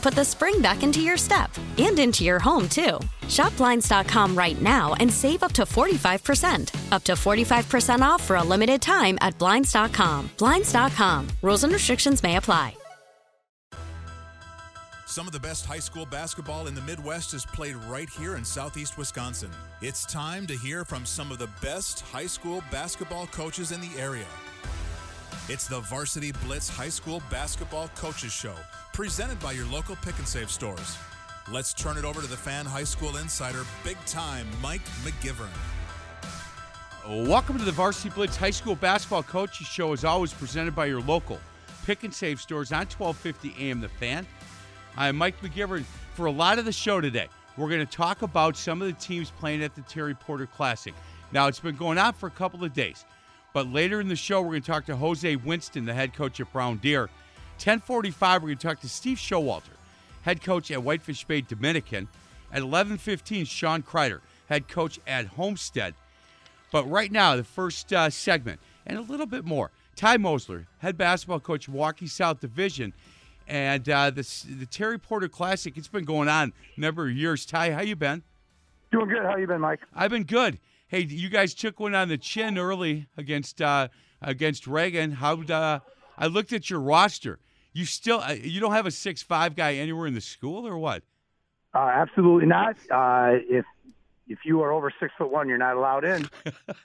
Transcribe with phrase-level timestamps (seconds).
[0.00, 2.98] put the spring back into your step and into your home, too.
[3.28, 6.92] Shop Blinds.com right now and save up to 45%.
[6.92, 10.30] Up to 45% off for a limited time at Blinds.com.
[10.38, 11.28] Blinds.com.
[11.42, 12.74] Rules and restrictions may apply.
[15.10, 18.44] Some of the best high school basketball in the Midwest is played right here in
[18.44, 19.50] southeast Wisconsin.
[19.82, 23.90] It's time to hear from some of the best high school basketball coaches in the
[23.98, 24.28] area.
[25.48, 28.54] It's the Varsity Blitz High School Basketball Coaches Show,
[28.92, 30.96] presented by your local pick and save stores.
[31.50, 35.48] Let's turn it over to the fan high school insider, big time Mike McGivern.
[37.26, 41.00] Welcome to the Varsity Blitz High School Basketball Coaches Show, as always presented by your
[41.00, 41.40] local
[41.84, 44.26] pick and save stores on 1250 AM The Fan.
[44.96, 45.84] I'm Mike McGivern.
[46.14, 48.94] For a lot of the show today, we're going to talk about some of the
[48.94, 50.94] teams playing at the Terry Porter Classic.
[51.32, 53.04] Now, it's been going on for a couple of days,
[53.52, 56.40] but later in the show, we're going to talk to Jose Winston, the head coach
[56.40, 57.02] at Brown Deer.
[57.56, 59.76] 1045, we're going to talk to Steve Showalter,
[60.22, 62.08] head coach at Whitefish Bay Dominican.
[62.52, 65.94] At 1115, Sean Kreider, head coach at Homestead.
[66.72, 69.70] But right now, the first uh, segment, and a little bit more.
[69.96, 72.92] Ty Moser, head basketball coach, Milwaukee South Division,
[73.46, 74.26] and uh, the
[74.58, 75.76] the Terry Porter Classic.
[75.76, 77.44] It's been going on a number of years.
[77.44, 78.22] Ty, how you been?
[78.92, 79.22] Doing good.
[79.22, 79.80] How you been, Mike?
[79.94, 80.58] I've been good.
[80.90, 83.86] Hey, you guys took one on the chin early against uh,
[84.20, 85.12] against Reagan.
[85.12, 85.78] How uh,
[86.18, 87.38] I looked at your roster.
[87.72, 90.76] You still uh, you don't have a six five guy anywhere in the school or
[90.76, 91.04] what?
[91.72, 92.76] Uh, absolutely not.
[92.90, 93.64] Uh, if
[94.26, 96.28] if you are over six foot one, you're not allowed in.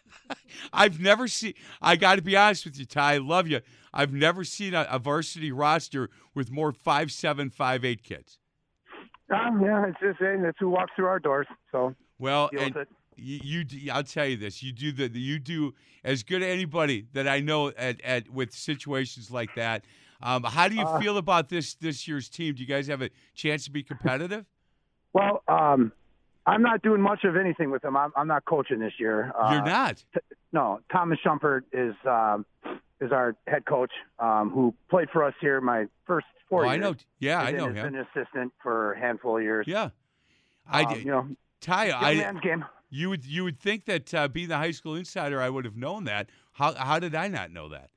[0.74, 1.56] I've never seen.
[1.82, 3.16] I got to be honest with you, Ty.
[3.16, 3.62] I love you.
[3.92, 8.38] I've never seen a, a varsity roster with more five seven, five eight kids.
[9.32, 11.48] Um, yeah, it's just saying that's who walks through our doors.
[11.72, 12.86] So well, and.
[13.18, 17.08] You, you I'll tell you this: you do the you do as good as anybody
[17.14, 19.86] that I know at, at with situations like that.
[20.22, 22.56] Um, how do you Uh, feel about this this year's team?
[22.56, 24.46] Do you guys have a chance to be competitive?
[25.14, 25.92] Well, um,
[26.46, 27.96] I'm not doing much of anything with them.
[27.98, 29.32] I'm, I'm not coaching this year.
[29.40, 30.04] Uh, You're not.
[30.52, 32.46] No, Thomas Shumpert is um,
[33.02, 36.76] is our head coach um, who played for us here my first four Oh, years.
[36.76, 36.96] I know.
[37.20, 37.74] Yeah, I know him.
[37.92, 39.66] Been an assistant for a handful of years.
[39.68, 39.90] Yeah,
[40.70, 41.06] I Um, did.
[41.06, 41.28] you know,
[41.62, 42.64] Ty, I man's game.
[42.90, 45.76] You would you would think that uh, being the high school insider, I would have
[45.76, 46.30] known that.
[46.54, 47.90] How how did I not know that?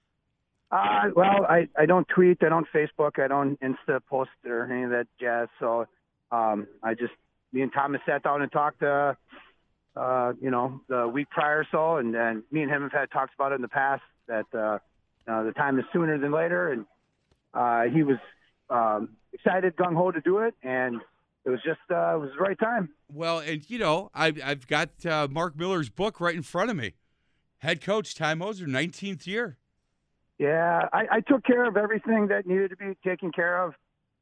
[0.70, 4.82] Uh, well, I, I don't tweet, I don't Facebook, I don't Insta post or any
[4.82, 5.48] of that jazz.
[5.58, 5.86] So
[6.30, 7.12] um, I just
[7.52, 9.14] me and Thomas sat down and talked, uh,
[9.96, 13.10] uh, you know, the week prior or so, and then me and him have had
[13.10, 14.78] talks about it in the past that uh,
[15.26, 16.84] uh, the time is sooner than later, and
[17.54, 18.18] uh, he was
[18.68, 21.00] um, excited, gung ho to do it, and
[21.44, 22.90] it was just uh, it was the right time.
[23.12, 26.76] Well, and you know, I've I've got uh, Mark Miller's book right in front of
[26.76, 26.94] me.
[27.58, 29.58] Head coach Ty Moser, 19th year.
[30.38, 33.74] Yeah, I, I took care of everything that needed to be taken care of.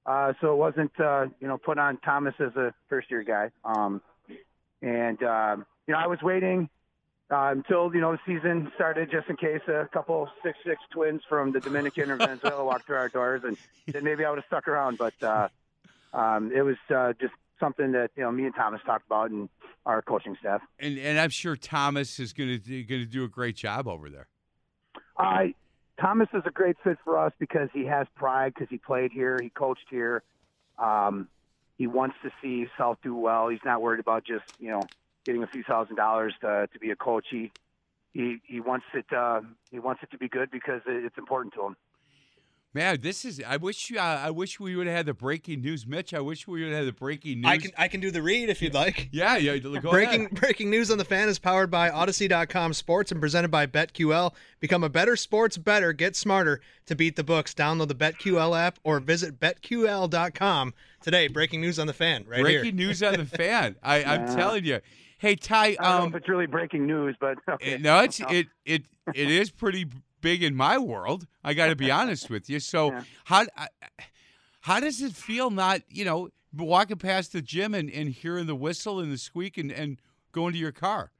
[0.07, 3.51] Uh, so it wasn't, uh, you know, put on Thomas as a first year guy.
[3.65, 4.01] Um,
[4.81, 6.71] and, um, you know, I was waiting
[7.31, 11.23] uh, until, you know, the season started just in case a couple six six twins
[11.29, 13.43] from the Dominican or Venezuela walked through our doors.
[13.45, 13.57] And
[13.89, 14.97] then maybe I would have stuck around.
[14.97, 15.49] But uh,
[16.13, 19.49] um, it was uh, just something that, you know, me and Thomas talked about and
[19.85, 20.61] our coaching staff.
[20.79, 24.11] And and I'm sure Thomas is going to going to do a great job over
[24.11, 24.29] there.
[25.19, 25.55] I
[26.01, 29.39] Thomas is a great fit for us because he has pride because he played here,
[29.41, 30.23] he coached here.
[30.79, 31.29] Um,
[31.79, 33.49] he wants to see South do well.
[33.49, 34.83] He's not worried about just you know
[35.25, 37.27] getting a few thousand dollars to to be a coach.
[37.31, 37.53] He
[38.13, 41.67] he he wants it uh, he wants it to be good because it's important to
[41.67, 41.77] him.
[42.77, 43.41] Man, this is.
[43.41, 43.91] I wish.
[43.91, 46.13] Uh, I wish we would have had the breaking news, Mitch.
[46.13, 47.51] I wish we would have had the breaking news.
[47.51, 47.71] I can.
[47.79, 49.09] I can do the read if you'd like.
[49.13, 49.57] Yeah, yeah.
[49.57, 50.35] Go breaking ahead.
[50.35, 54.35] breaking news on the fan is powered by Audacy.com Sports and presented by BetQL.
[54.61, 55.95] Become a better sports better.
[55.95, 57.55] Get smarter to beat the books.
[57.55, 61.29] Download the BetQL app or visit BetQL.com today.
[61.29, 62.27] Breaking news on the fan.
[62.29, 62.89] Right breaking here.
[62.89, 63.77] news on the fan.
[63.83, 64.81] I, I'm telling you.
[65.17, 67.79] Hey Ty, I don't know um, if it's really breaking news, but okay.
[67.79, 68.83] no, it's it it
[69.15, 69.87] it is pretty
[70.21, 71.27] big in my world.
[71.45, 72.61] I got to be honest with you.
[72.61, 73.03] So Yeah.
[73.25, 73.47] how
[74.61, 78.55] how does it feel not you know walking past the gym and, and hearing the
[78.57, 79.99] whistle and the squeak and, and
[80.33, 81.13] going to your car?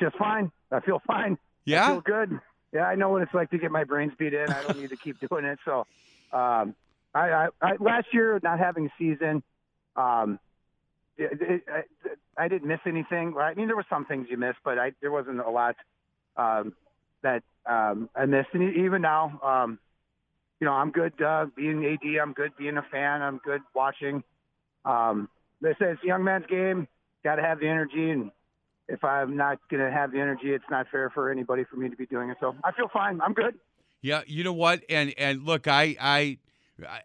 [0.00, 0.50] just fine.
[0.70, 1.38] I feel fine.
[1.70, 2.38] I Yeah, feel good.
[2.72, 4.50] Yeah, I know what it's like to get my brains beat in.
[4.50, 5.58] I don't need to keep doing it.
[5.64, 5.86] So,
[6.32, 6.74] um,
[7.14, 9.42] I, I, I last year not having a season,
[9.96, 10.38] um,
[11.16, 13.34] it, it, I, I didn't miss anything.
[13.38, 15.76] I mean, there were some things you missed, but I there wasn't a lot
[16.36, 16.74] um,
[17.22, 18.48] that um, I missed.
[18.52, 19.78] And even now, um,
[20.60, 22.20] you know, I'm good uh, being AD.
[22.20, 23.22] I'm good being a fan.
[23.22, 24.22] I'm good watching.
[24.84, 25.28] Um,
[25.62, 26.88] it's a young man's game.
[27.24, 28.30] Got to have the energy and
[28.88, 31.88] if I'm not going to have the energy, it's not fair for anybody for me
[31.88, 32.36] to be doing it.
[32.40, 33.20] So I feel fine.
[33.20, 33.58] I'm good.
[34.00, 34.22] yeah.
[34.26, 34.82] You know what?
[34.88, 36.38] And and look, I I,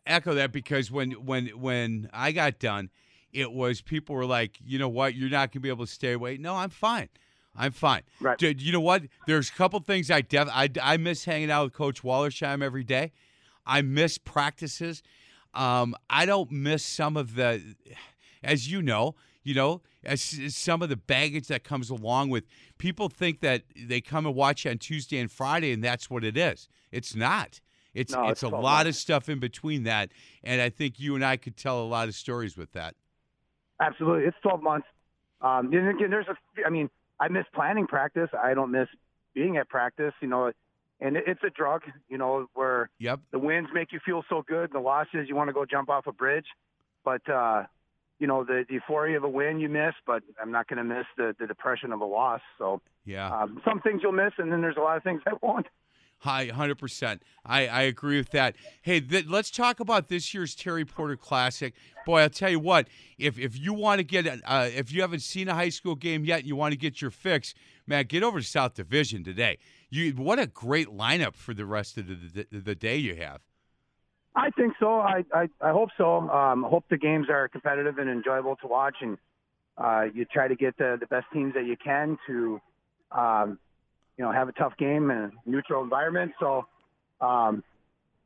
[0.05, 2.89] echo that because when when when I got done,
[3.33, 6.13] it was people were like, you know what, you're not gonna be able to stay
[6.13, 6.37] away.
[6.37, 7.09] No, I'm fine.
[7.55, 8.03] I'm fine.
[8.19, 8.37] Right.
[8.37, 9.03] Dude, you know what?
[9.27, 12.83] There's a couple things I def I, I miss hanging out with Coach Wallersheim every
[12.83, 13.11] day.
[13.65, 15.03] I miss practices.
[15.53, 17.61] Um, I don't miss some of the,
[18.41, 22.45] as you know, you know, as, as some of the baggage that comes along with
[22.77, 26.37] people think that they come and watch on Tuesday and Friday and that's what it
[26.37, 26.69] is.
[26.91, 27.59] It's not.
[27.93, 30.11] It's No, it's it's a lot of stuff in between that,
[30.45, 32.95] and I think you and I could tell a lot of stories with that.
[33.81, 34.27] Absolutely.
[34.27, 34.87] It's 12 months.
[35.41, 36.89] Um, and again, there's a, I mean,
[37.21, 38.29] I miss planning practice.
[38.33, 38.87] I don't miss
[39.35, 40.51] being at practice, you know,
[40.99, 43.19] and it's a drug, you know, where Yep.
[43.31, 44.71] the wins make you feel so good.
[44.73, 46.47] The losses, you want to go jump off a bridge.
[47.05, 47.63] But, uh,
[48.19, 50.83] you know, the, the euphoria of a win you miss, but I'm not going to
[50.83, 52.41] miss the, the depression of a loss.
[52.57, 53.31] So Yeah.
[53.31, 55.67] um, some things you'll miss, and then there's a lot of things I won't.
[56.21, 57.23] Hi, hundred percent.
[57.43, 58.55] I, I agree with that.
[58.83, 61.73] Hey, th- let's talk about this year's Terry Porter Classic.
[62.05, 62.87] Boy, I'll tell you what.
[63.17, 66.23] If if you want to get uh, if you haven't seen a high school game
[66.23, 67.55] yet, and you want to get your fix,
[67.87, 69.57] man, get over to South Division today.
[69.89, 73.41] You what a great lineup for the rest of the the, the day you have.
[74.35, 74.99] I think so.
[74.99, 76.29] I I, I hope so.
[76.29, 79.17] Um, hope the games are competitive and enjoyable to watch, and
[79.75, 82.61] uh, you try to get the the best teams that you can to,
[83.11, 83.57] um,
[84.17, 86.31] you know, have a tough game in a neutral environment.
[86.39, 86.65] So,
[87.19, 87.63] um,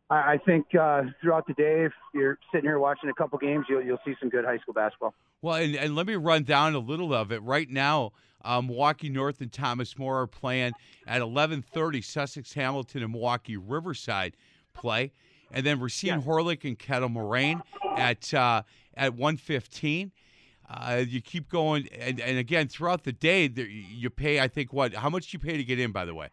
[0.09, 3.65] I, I think uh, throughout the day, if you're sitting here watching a couple games,
[3.69, 5.13] you'll you'll see some good high school basketball.
[5.41, 8.11] Well, and, and let me run down a little of it right now.
[8.43, 10.73] Um, Milwaukee North and Thomas More are playing
[11.07, 12.03] at 11:30.
[12.03, 14.35] Sussex Hamilton and Milwaukee Riverside
[14.73, 15.11] play,
[15.51, 17.61] and then Racine Horlick and Kettle Moraine
[17.97, 18.61] at uh,
[18.95, 20.11] at 1:15.
[20.69, 24.39] Uh, you keep going, and, and again throughout the day, there, you pay.
[24.39, 24.93] I think what?
[24.93, 25.91] How much do you pay to get in?
[25.91, 26.29] By the way.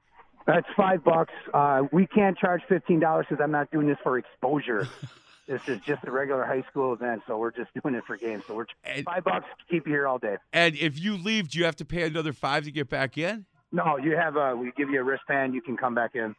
[0.47, 1.33] That's five bucks.
[1.53, 4.89] Uh, we can't charge fifteen dollars because I'm not doing this for exposure.
[5.47, 8.45] this is just a regular high school event, so we're just doing it for games.
[8.47, 10.37] So we're And- five bucks to keep you here all day.
[10.53, 13.45] And if you leave, do you have to pay another five to get back in?
[13.71, 14.57] No, you have a.
[14.57, 15.55] We give you a wristband.
[15.55, 16.35] You can come back in.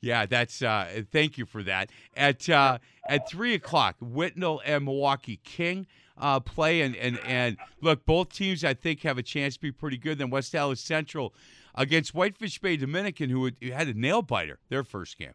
[0.00, 0.62] Yeah, that's.
[0.62, 1.90] Uh, thank you for that.
[2.16, 2.78] At uh,
[3.08, 5.86] at three o'clock, Whitnall and Milwaukee King
[6.18, 9.72] uh, play, and, and and look, both teams I think have a chance to be
[9.72, 10.18] pretty good.
[10.18, 11.34] Then West Allis Central
[11.74, 15.34] against Whitefish Bay Dominican, who had, a nail biter their first game.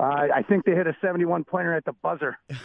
[0.00, 2.38] Uh, I think they hit a 71 pointer at the buzzer.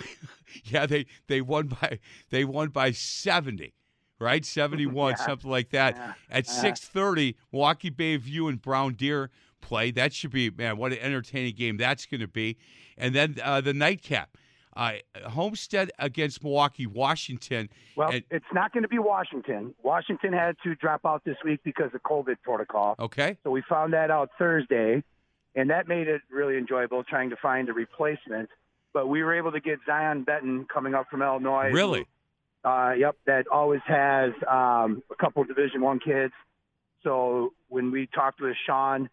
[0.65, 1.97] Yeah, they they won by
[2.29, 3.73] they won by seventy.
[4.19, 5.25] Right, seventy-one, Yeah.
[5.25, 5.95] something like that.
[5.95, 6.13] Yeah.
[6.29, 6.51] At Yeah.
[6.53, 9.31] six thirty, Milwaukee Bayview and Brown Deer
[9.61, 9.89] play.
[9.89, 12.57] That should be man, what an entertaining game that's going to be.
[12.99, 14.37] And then uh, the nightcap,
[14.75, 14.93] uh,
[15.25, 17.69] Homestead against Milwaukee Washington.
[17.95, 19.73] Well, And- it's not going to be Washington.
[19.83, 22.95] Washington had to drop out this week because of COVID protocol.
[22.99, 25.03] Okay, So we found that out Thursday,
[25.55, 28.49] and that made it really enjoyable trying to find a replacement.
[28.93, 31.69] But we were able to get Zion Benton coming up from Illinois.
[31.71, 32.05] really?
[32.65, 36.33] Uh, yep, that always has um, a couple of Division One kids.
[37.03, 39.09] So when we talked with Sean,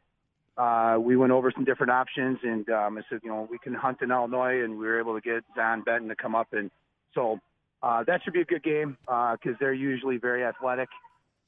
[0.61, 3.73] uh, we went over some different options, and um, I said, you know, we can
[3.73, 6.71] hunt in Illinois, and we were able to get Zion Benton to come up, and
[7.15, 7.39] so
[7.83, 10.91] uh, that should be a good game because they're usually very athletic.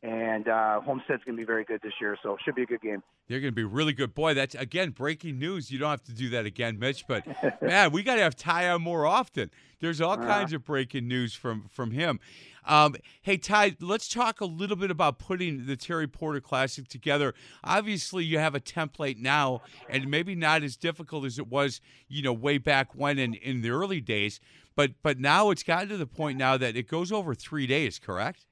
[0.03, 2.67] And uh, Homestead's going to be very good this year, so it should be a
[2.67, 3.03] good game.
[3.29, 4.15] They're going to be really good.
[4.15, 5.71] Boy, that's again breaking news.
[5.71, 7.05] You don't have to do that again, Mitch.
[7.07, 7.25] But
[7.63, 9.51] man, we got to have Ty on more often.
[9.81, 12.19] There's all uh kinds of breaking news from from him.
[12.65, 17.35] Um, hey Ty, let's talk a little bit about putting the Terry Porter Classic together.
[17.65, 22.23] Obviously, you have a template now, and maybe not as difficult as it was, you
[22.23, 24.41] know, way back when in in the early days.
[24.75, 27.99] But but now it's gotten to the point now that it goes over three days.
[27.99, 28.47] Correct?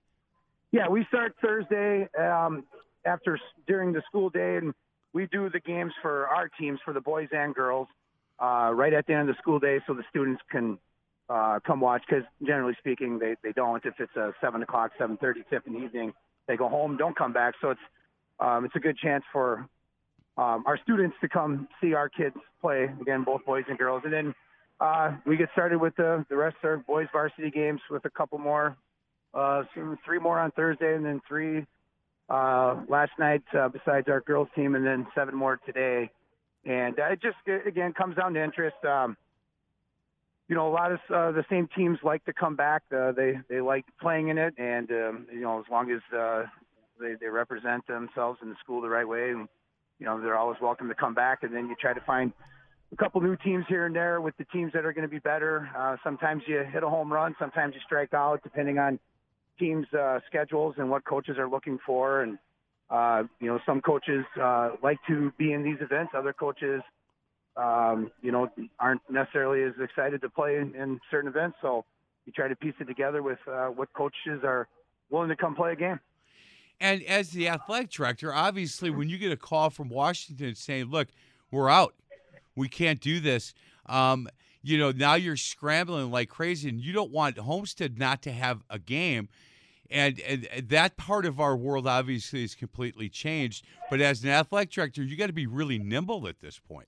[0.73, 2.65] Yeah, we start Thursday um,
[3.05, 4.73] after during the school day, and
[5.13, 7.89] we do the games for our teams for the boys and girls
[8.41, 10.79] uh, right at the end of the school day, so the students can
[11.29, 12.03] uh, come watch.
[12.09, 13.85] Because generally speaking, they they don't.
[13.85, 16.13] If it's a seven o'clock, seven thirty tip in the evening,
[16.47, 17.55] they go home, don't come back.
[17.61, 17.81] So it's
[18.39, 19.67] um, it's a good chance for
[20.37, 24.13] um, our students to come see our kids play again, both boys and girls, and
[24.13, 24.35] then
[24.79, 28.11] uh, we get started with the the rest of our boys varsity games with a
[28.11, 28.77] couple more
[29.35, 29.63] uh,
[30.05, 31.67] three more on Thursday, and then three
[32.29, 36.11] uh, last night uh, besides our girls team, and then seven more today.
[36.65, 38.77] And it just again comes down to interest.
[38.85, 39.17] Um,
[40.49, 42.83] you know, a lot of uh, the same teams like to come back.
[42.95, 46.45] Uh, they they like playing in it, and um, you know, as long as uh,
[47.01, 49.49] they they represent themselves in the school the right way, and
[50.01, 51.43] you know, they're always welcome to come back.
[51.43, 52.33] And then you try to find
[52.93, 55.21] a couple new teams here and there with the teams that are going to be
[55.21, 55.71] better.
[55.77, 58.99] Uh, sometimes you hit a home run, sometimes you strike out, depending on
[59.61, 62.23] teams' uh, schedules and what coaches are looking for.
[62.23, 62.39] And
[62.91, 66.13] uh, you know, some coaches uh, like to be in these events.
[66.17, 66.83] Other coaches,
[67.57, 68.51] um, you know,
[68.81, 71.59] aren't necessarily as excited to play in, in certain events.
[71.63, 71.85] So
[72.27, 74.67] you try to piece it together with uh, what coaches are
[75.11, 76.01] willing to come play a game.
[76.81, 81.09] And as the athletic director, obviously, when you get a call from Washington saying, "Look,
[81.51, 81.95] we're out,
[82.57, 83.55] we can't do this,"
[83.87, 84.29] um,
[84.63, 88.63] you know, now you're scrambling like crazy, and you don't want Homestead not to have
[88.69, 89.29] a game
[89.91, 93.65] and, and that part of our world obviously is completely changed.
[93.91, 96.87] But as an athletic director, you got to be really nimble at this point.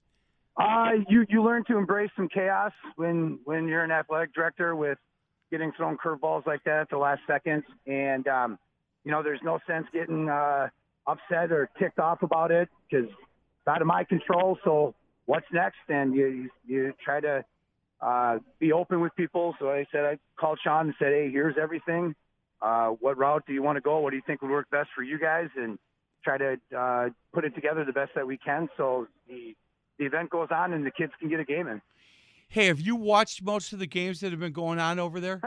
[0.56, 4.98] Uh, you you learn to embrace some chaos when when you're an athletic director with
[5.50, 8.58] getting thrown curveballs like that at the last seconds, and um,
[9.02, 10.68] you know there's no sense getting uh,
[11.06, 14.58] upset or ticked off about it because it's out of my control.
[14.62, 14.94] So
[15.24, 15.78] what's next?
[15.88, 17.42] And you you, you try to
[18.02, 19.54] uh, be open with people.
[19.58, 22.14] So I said I called Sean and said, hey, here's everything
[22.62, 23.98] uh, what route do you want to go?
[23.98, 25.48] What do you think would work best for you guys?
[25.56, 25.78] And
[26.22, 29.54] try to uh, put it together the best that we can so the,
[29.98, 31.82] the event goes on and the kids can get a game in.
[32.48, 35.40] Hey, have you watched most of the games that have been going on over there?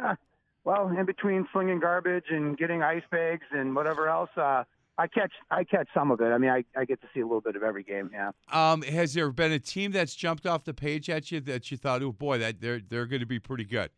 [0.64, 4.64] well, in between slinging garbage and getting ice bags and whatever else, uh,
[4.98, 6.32] I catch I catch some of it.
[6.32, 8.10] I mean, I, I get to see a little bit of every game.
[8.14, 8.32] Yeah.
[8.52, 11.78] Um, has there been a team that's jumped off the page at you that you
[11.78, 13.92] thought, oh boy, that they're they're going to be pretty good?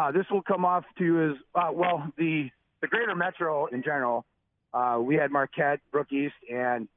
[0.00, 2.48] Uh, this will come off to as uh, well the
[2.80, 4.24] the greater metro in general.
[4.72, 6.88] Uh, we had Marquette, Brook East, and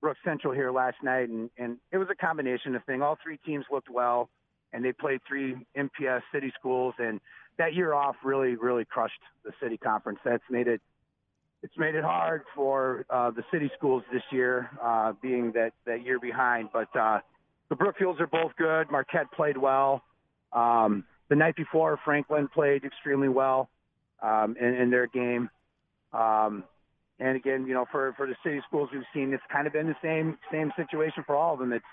[0.00, 3.00] Brook Central here last night, and, and it was a combination of thing.
[3.00, 4.28] All three teams looked well,
[4.72, 7.20] and they played three MPS city schools, and
[7.58, 10.18] that year off really, really crushed the city conference.
[10.24, 10.80] That's made it
[11.62, 16.04] it's made it hard for uh, the city schools this year, uh, being that that
[16.04, 16.70] year behind.
[16.72, 17.20] But uh,
[17.68, 18.90] the Brookfields are both good.
[18.90, 20.02] Marquette played well.
[20.52, 23.70] Um, the night before, Franklin played extremely well
[24.22, 25.48] um, in, in their game.
[26.12, 26.62] Um,
[27.18, 29.86] and again, you know, for, for the city schools we've seen, it's kind of been
[29.86, 31.72] the same same situation for all of them.
[31.72, 31.86] It's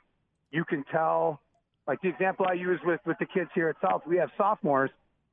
[0.52, 1.40] you can tell,
[1.88, 4.90] like the example I use with with the kids here at South, we have sophomores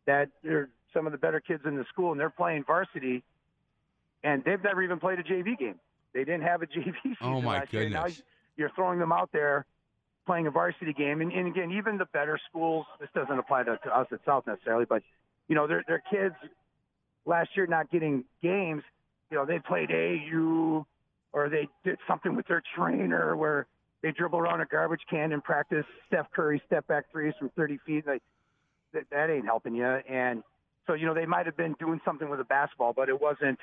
[0.07, 3.25] that are some of the better kids in the school, and they're playing varsity,
[4.23, 5.81] and they've never even played a JV game.
[6.15, 7.91] They didn't have a JV season oh my last goodness.
[7.91, 7.91] year.
[7.91, 8.07] Now
[8.57, 9.67] you're throwing them out there
[10.27, 11.21] playing a varsity game.
[11.21, 14.47] And, and again, even the better schools, this doesn't apply to, to us at South
[14.47, 15.03] necessarily, but
[15.49, 16.35] you know, their their kids
[17.25, 18.83] last year not getting games.
[19.31, 20.87] You know, they played AU
[21.33, 23.67] or they did something with their trainer where
[24.03, 27.79] they dribble around a garbage can and practice Steph Curry step back threes from 30
[27.87, 28.07] feet.
[28.07, 28.23] Like
[28.93, 29.85] that, that ain't helping you.
[29.85, 30.43] And
[30.87, 33.59] so, you know, they might have been doing something with a basketball, but it wasn't,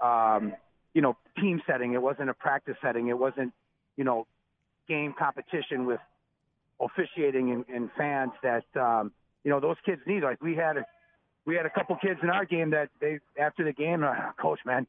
[0.00, 0.54] um,
[0.94, 1.94] you know, team setting.
[1.94, 3.08] It wasn't a practice setting.
[3.08, 3.52] It wasn't,
[3.96, 4.26] you know,
[4.88, 6.00] game competition with
[6.80, 9.12] officiating and, and fans that um,
[9.42, 10.22] you know those kids need.
[10.22, 10.86] Like we had a
[11.44, 14.60] we had a couple kids in our game that they after the game, uh, coach,
[14.64, 14.86] man,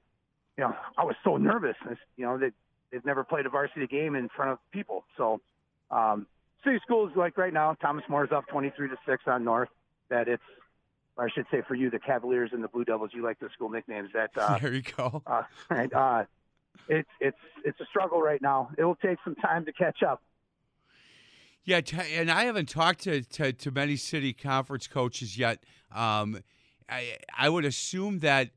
[0.58, 1.76] you know I was so nervous.
[2.18, 2.54] You know that
[2.92, 5.06] they've never played a varsity game in front of people.
[5.18, 5.42] So
[5.92, 6.28] um,
[6.64, 9.70] city schools like right now, Thomas More is up 23 to six on North.
[10.10, 10.44] That it's
[11.18, 13.12] I should say for you, the Cavaliers and the Blue Devils.
[13.14, 14.10] You like the school nicknames.
[14.14, 15.22] That uh, there you go.
[15.26, 16.24] Uh, right, uh,
[16.88, 18.70] it's it's it's a struggle right now.
[18.78, 20.22] It will take some time to catch up.
[21.64, 21.82] Yeah,
[22.14, 25.64] and I haven't talked to, to, to many city conference coaches yet.
[25.92, 26.44] Um,
[26.88, 28.52] I I would assume that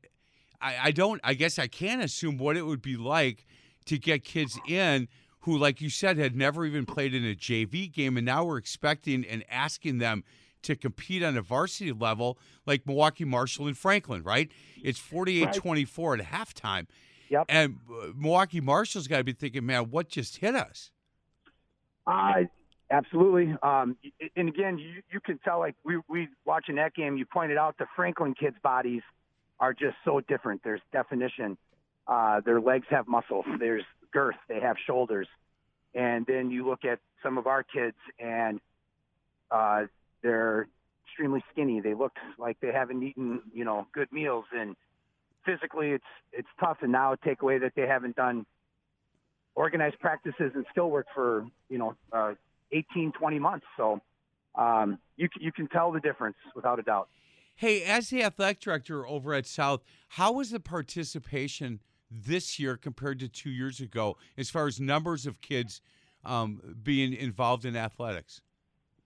[0.61, 1.19] I, I don't.
[1.23, 3.45] I guess I can't assume what it would be like
[3.85, 5.07] to get kids in
[5.41, 8.57] who, like you said, had never even played in a JV game, and now we're
[8.57, 10.23] expecting and asking them
[10.61, 14.51] to compete on a varsity level like Milwaukee Marshall and Franklin, right?
[14.83, 16.87] It's 48 24 at halftime.
[17.29, 17.45] Yep.
[17.49, 20.91] And uh, Milwaukee Marshall's got to be thinking, man, what just hit us?
[22.07, 22.43] Uh,
[22.89, 23.55] absolutely.
[23.61, 23.97] Um,
[24.35, 27.77] and again, you, you can tell, like, we, we watching that game, you pointed out
[27.77, 29.01] the Franklin kids' bodies
[29.59, 30.61] are just so different.
[30.63, 31.57] There's definition.
[32.07, 33.43] Uh, their legs have muscle.
[33.59, 34.37] There's girth.
[34.47, 35.27] They have shoulders.
[35.93, 38.59] And then you look at some of our kids, and
[39.51, 39.83] uh,
[40.21, 40.67] they're
[41.05, 41.81] extremely skinny.
[41.81, 44.75] They look like they haven't eaten, you know, good meals, and
[45.49, 46.77] physically, it's it's tough.
[46.81, 48.45] And now take away that they haven't done
[49.55, 52.33] organized practices and skill work for you know uh,
[52.71, 53.65] 18, 20 months.
[53.77, 54.01] So
[54.55, 57.09] um, you you can tell the difference without a doubt.
[57.55, 63.19] Hey, as the athletic director over at South, how was the participation this year compared
[63.19, 65.81] to two years ago, as far as numbers of kids
[66.23, 68.41] um, being involved in athletics?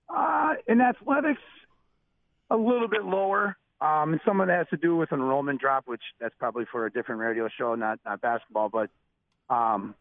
[0.08, 1.42] Uh, in athletics,
[2.52, 3.58] a little bit lower.
[3.84, 6.86] Um, and some of that has to do with enrollment drop, which that's probably for
[6.86, 8.70] a different radio show, not not basketball.
[8.70, 8.90] But
[9.54, 9.94] um,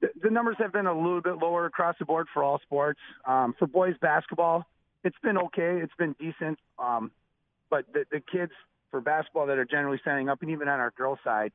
[0.00, 2.98] the, the numbers have been a little bit lower across the board for all sports.
[3.24, 4.66] Um, for boys basketball,
[5.04, 5.80] it's been okay.
[5.82, 6.58] It's been decent.
[6.78, 7.12] Um,
[7.70, 8.52] but the, the kids
[8.90, 11.52] for basketball that are generally signing up, and even on our girls' side,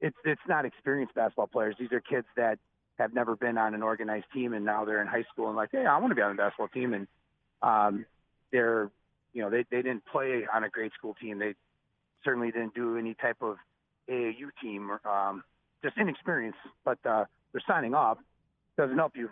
[0.00, 1.76] it's it's not experienced basketball players.
[1.78, 2.58] These are kids that
[2.98, 5.70] have never been on an organized team, and now they're in high school and like,
[5.72, 7.06] hey, I want to be on a basketball team, and
[7.62, 8.06] um,
[8.50, 8.90] they're,
[9.32, 11.38] you know, they they didn't play on a grade school team.
[11.38, 11.54] They
[12.24, 13.56] certainly didn't do any type of
[14.08, 15.44] AAU team, or, um,
[15.82, 16.58] just inexperienced.
[16.84, 18.18] But uh, they're signing up.
[18.76, 19.30] Doesn't help you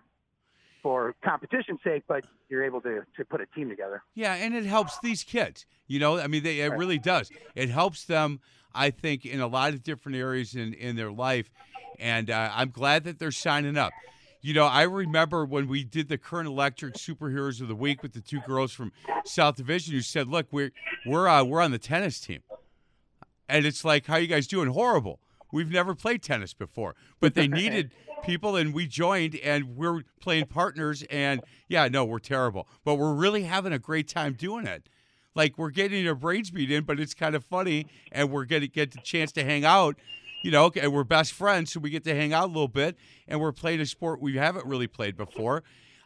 [0.83, 4.03] for competition's sake, but you're able to, to put a team together.
[4.15, 5.67] Yeah, and it helps these kids.
[5.87, 7.31] You know, I mean, they, it really does.
[7.55, 8.41] It helps them,
[8.75, 11.51] I think, in a lot of different areas in, in their life.
[11.99, 13.93] And uh, I'm glad that they're signing up.
[14.43, 18.15] You know, I remember when we did the Current Electric Superheroes of the Week with
[18.15, 18.91] the two girls from
[19.25, 20.73] South Division who said, "Look, we're
[21.05, 22.41] we're uh, we're on the tennis team,"
[23.49, 25.21] and it's like, "How you guys doing?" Horrible.
[25.53, 27.91] We've never played tennis before, but they needed
[28.23, 31.05] people, and we joined, and we're playing partners.
[31.11, 34.89] And yeah, no, we're terrible, but we're really having a great time doing it.
[35.35, 38.71] Like we're getting our brains beat in, but it's kind of funny, and we're getting
[38.73, 39.97] get the chance to hang out.
[40.43, 42.97] You know, and we're best friends, so we get to hang out a little bit,
[43.29, 45.63] and we're playing a sport we haven't really played before.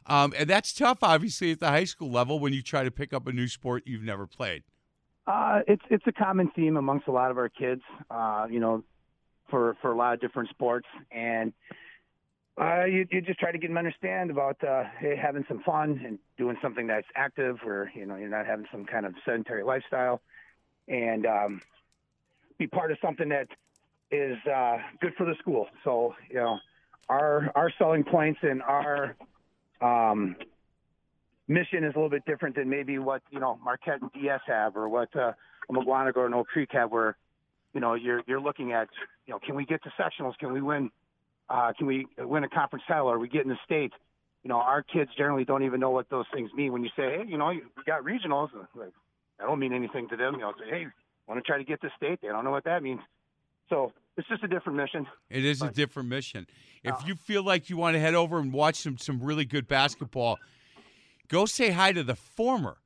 [0.07, 3.13] Um, and that's tough, obviously, at the high school level when you try to pick
[3.13, 4.63] up a new sport you've never played.
[5.27, 7.81] Uh, it's it's a common theme amongst a lot of our kids.
[8.11, 8.85] Uh, you know,
[9.49, 11.53] for for a lot of different sports, and
[12.61, 16.19] uh, you you just try to get them understand about uh, having some fun and
[16.37, 20.21] doing something that's active, where you know you're not having some kind of sedentary lifestyle,
[20.89, 21.63] and um,
[22.59, 23.49] be part of something that
[24.11, 25.67] is uh, good for the school.
[25.85, 26.59] So you know,
[27.09, 29.17] our our selling points and our
[29.81, 30.37] um,
[31.49, 34.77] mission is a little bit different than maybe what you know Marquette and DS have,
[34.77, 35.33] or what uh,
[35.71, 37.17] Mukwonago or Oak Creek have, where
[37.73, 38.89] you know you're you're looking at
[39.27, 40.37] you know can we get to sectionals?
[40.39, 40.91] Can we win?
[41.49, 43.11] Uh, can we win a conference title?
[43.11, 43.93] Are we getting the state?
[44.43, 46.73] You know, our kids generally don't even know what those things mean.
[46.73, 48.93] When you say, hey, you know, we got regionals, like,
[49.39, 50.35] that don't mean anything to them.
[50.35, 50.87] You know, say, hey,
[51.27, 52.21] want to try to get to state?
[52.21, 53.01] They don't know what that means.
[53.69, 55.07] So it's just a different mission.
[55.31, 56.47] It is a different mission.
[56.83, 59.67] If you feel like you want to head over and watch some some really good
[59.67, 60.39] basketball,
[61.29, 62.79] go say hi to the former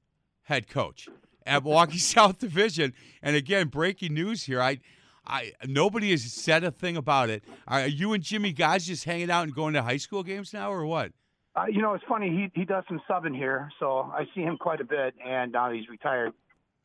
[0.42, 1.08] head coach
[1.44, 2.94] at Milwaukee South Division.
[3.22, 4.62] And again, breaking news here.
[4.62, 4.78] I
[5.26, 7.42] I nobody has said a thing about it.
[7.66, 10.72] Are you and Jimmy guys just hanging out and going to high school games now,
[10.72, 11.12] or what?
[11.56, 12.30] Uh, you know, it's funny.
[12.30, 15.14] He he does some subbing here, so I see him quite a bit.
[15.24, 16.32] And now he's retired.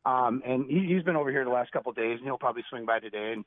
[0.04, 2.64] Um, and he, he's been over here the last couple of days, and he'll probably
[2.68, 3.44] swing by today and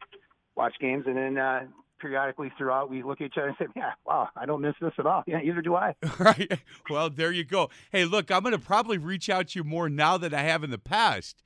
[0.58, 1.06] watch games.
[1.08, 1.62] And then uh,
[2.00, 4.93] periodically throughout, we look at each other and say, "Yeah, wow, I don't miss this
[4.98, 5.24] at all.
[5.28, 6.60] Yeah, either do I." right.
[6.89, 7.70] Well, there you go.
[7.91, 10.63] Hey, look, I'm going to probably reach out to you more now than I have
[10.63, 11.41] in the past.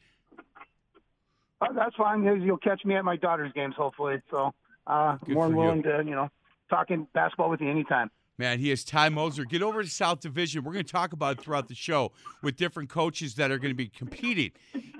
[1.61, 2.23] Uh, that's fine.
[2.23, 4.21] Because you'll catch me at my daughter's games, hopefully.
[4.31, 4.53] So,
[4.87, 5.65] uh, Good more than for you.
[5.67, 6.29] willing to, you know,
[6.69, 8.09] talking basketball with you anytime.
[8.41, 9.45] Man, he is Ty Moser.
[9.45, 10.63] Get over to South Division.
[10.63, 13.69] We're going to talk about it throughout the show with different coaches that are going
[13.69, 14.49] to be competing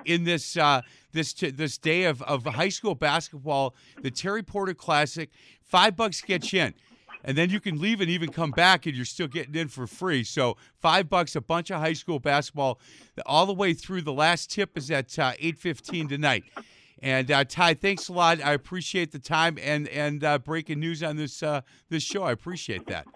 [0.06, 5.32] in this uh, this this day of, of high school basketball, the Terry Porter Classic.
[5.64, 6.76] Five bucks gets you in,
[7.24, 9.88] and then you can leave and even come back, and you're still getting in for
[9.88, 10.24] free.
[10.24, 12.80] So five bucks, a bunch of high school basketball,
[13.26, 14.04] all the way through.
[14.04, 16.44] The last tip is at uh, eight fifteen tonight.
[17.02, 18.40] And uh, Ty, thanks a lot.
[18.40, 22.22] I appreciate the time and and uh, breaking news on this uh, this show.
[22.22, 23.08] I appreciate that.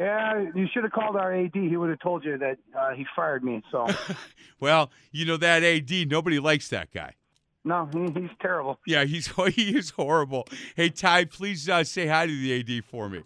[0.00, 1.50] Yeah, you should have called our AD.
[1.52, 3.62] He would have told you that uh, he fired me.
[3.70, 3.86] So,
[4.60, 7.16] Well, you know that AD, nobody likes that guy.
[7.64, 8.78] No, he, he's terrible.
[8.86, 10.48] Yeah, he's he is horrible.
[10.74, 13.22] Hey, Ty, please uh, say hi to the AD for me.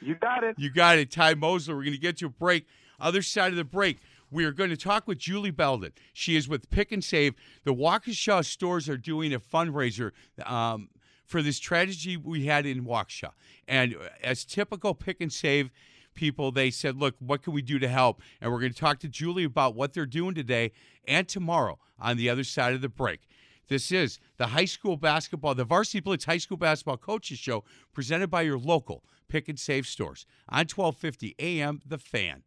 [0.00, 0.56] You got it.
[0.58, 1.76] You got it, Ty Moser.
[1.76, 2.66] We're going to get to a break.
[2.98, 3.98] Other side of the break,
[4.32, 5.92] we are going to talk with Julie Belden.
[6.12, 7.34] She is with Pick and Save.
[7.62, 10.10] The Waukesha stores are doing a fundraiser
[10.44, 10.88] um,
[11.24, 13.30] for this tragedy we had in Waukesha.
[13.68, 13.94] And
[14.24, 15.70] as typical Pick and Save
[16.14, 18.20] people, they said, look, what can we do to help?
[18.40, 20.72] And we're going to talk to Julie about what they're doing today
[21.06, 23.20] and tomorrow on the other side of the break.
[23.68, 28.28] This is the high school basketball, the Varsity Blitz High School Basketball Coaches Show, presented
[28.28, 32.42] by your local Pick and Save stores on 1250 AM The Fan.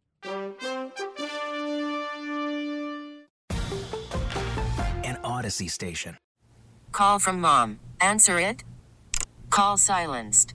[5.02, 6.18] An Audacy station.
[6.92, 7.80] Call from mom.
[8.00, 8.64] Answer it.
[9.48, 10.54] Call silenced.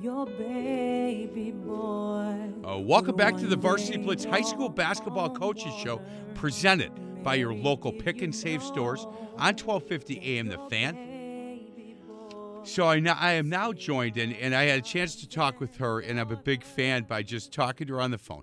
[0.00, 2.34] your baby boy?
[2.66, 6.00] Uh, welcome back to the Varsity Blitz High School Basketball Coaches Show,
[6.34, 6.90] presented
[7.22, 9.04] by your local pick and save stores
[9.36, 10.96] on 1250 AM The Fan.
[12.62, 15.60] So I, now, I am now joined, and, and I had a chance to talk
[15.60, 18.42] with her, and I'm a big fan by just talking to her on the phone.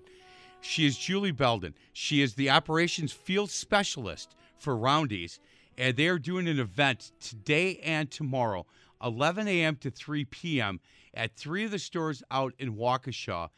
[0.60, 1.74] She is Julie Belden.
[1.92, 5.40] She is the operations field specialist for Roundy's,
[5.76, 8.66] and they are doing an event today and tomorrow,
[9.02, 9.76] 11 a.m.
[9.76, 10.80] to 3 p.m.
[11.18, 13.50] at three of the stores out in Waukesha.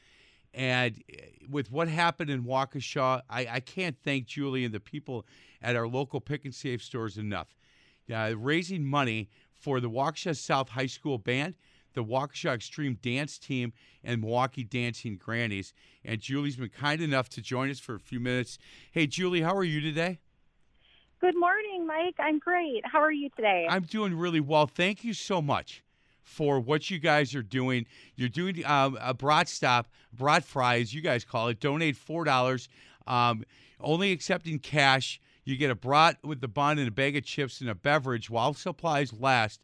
[0.52, 5.26] And eh, with what happened in Waukesha, I, I can't thank Julie and the people
[5.62, 7.54] at our local pick and save stores enough.
[8.12, 11.54] Uh, raising money for the Waukesha South High School Band,
[11.92, 15.72] the Waukesha Extreme Dance Team, and Milwaukee Dancing Grannies.
[16.04, 18.58] And Julie's been kind enough to join us for a few minutes.
[18.90, 20.18] Hey, Julie, how are you today?
[21.20, 22.14] Good morning, Mike.
[22.18, 22.84] I'm great.
[22.86, 23.66] How are you today?
[23.68, 24.66] I'm doing really well.
[24.66, 25.84] Thank you so much
[26.30, 27.86] for what you guys are doing.
[28.14, 31.60] You're doing um, a brat stop, brat fry, as you guys call it.
[31.60, 32.68] Donate four dollars.
[33.06, 33.44] Um,
[33.80, 35.20] only accepting cash.
[35.44, 38.30] You get a brat with the bun and a bag of chips and a beverage
[38.30, 39.60] while supplies last.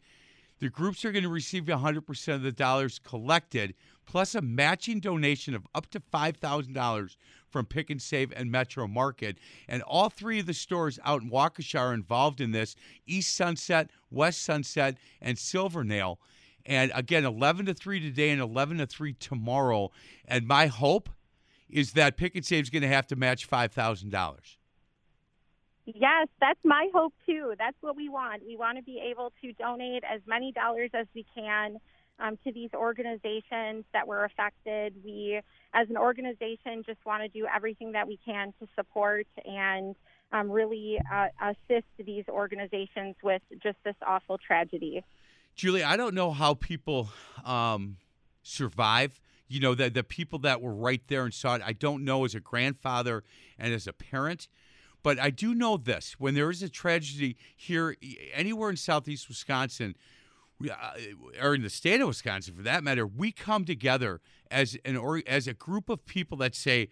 [0.58, 3.74] The groups are going to receive 100% of the dollars collected,
[4.06, 7.16] plus a matching donation of up to $5,000
[7.50, 9.36] from Pick and Save and Metro Market.
[9.68, 12.74] And all three of the stores out in Waukesha are involved in this
[13.06, 16.18] East Sunset, West Sunset, and Silvernail.
[16.66, 19.90] And again, 11 to 3 today and 11 to 3 tomorrow.
[20.26, 21.08] And my hope
[21.68, 24.56] is that Pick and is going to have to match $5,000.
[25.86, 27.54] Yes, that's my hope too.
[27.58, 28.42] That's what we want.
[28.44, 31.78] We want to be able to donate as many dollars as we can
[32.18, 34.94] um, to these organizations that were affected.
[35.04, 35.40] We,
[35.74, 39.94] as an organization, just want to do everything that we can to support and
[40.32, 45.04] um, really uh, assist these organizations with just this awful tragedy.
[45.56, 47.08] Julie, I don't know how people
[47.42, 47.96] um,
[48.42, 49.18] survive.
[49.48, 51.62] You know, the, the people that were right there and saw it.
[51.64, 53.24] I don't know as a grandfather
[53.58, 54.48] and as a parent.
[55.02, 57.96] But I do know this when there is a tragedy here,
[58.34, 59.96] anywhere in southeast Wisconsin,
[60.68, 60.74] uh,
[61.40, 65.22] or in the state of Wisconsin for that matter, we come together as an or,
[65.26, 66.88] as a group of people that say,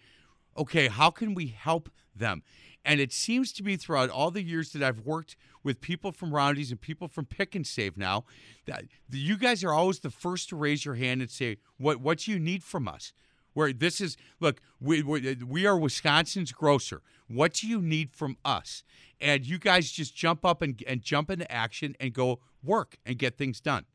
[0.57, 2.43] okay, how can we help them?
[2.83, 6.33] And it seems to be throughout all the years that I've worked with people from
[6.33, 8.25] Roundy's and people from Pick and Save now,
[8.65, 12.19] that you guys are always the first to raise your hand and say, what what
[12.19, 13.13] do you need from us?
[13.55, 18.83] where this is look we, we are wisconsin's grocer what do you need from us
[19.19, 23.17] and you guys just jump up and, and jump into action and go work and
[23.17, 23.85] get things done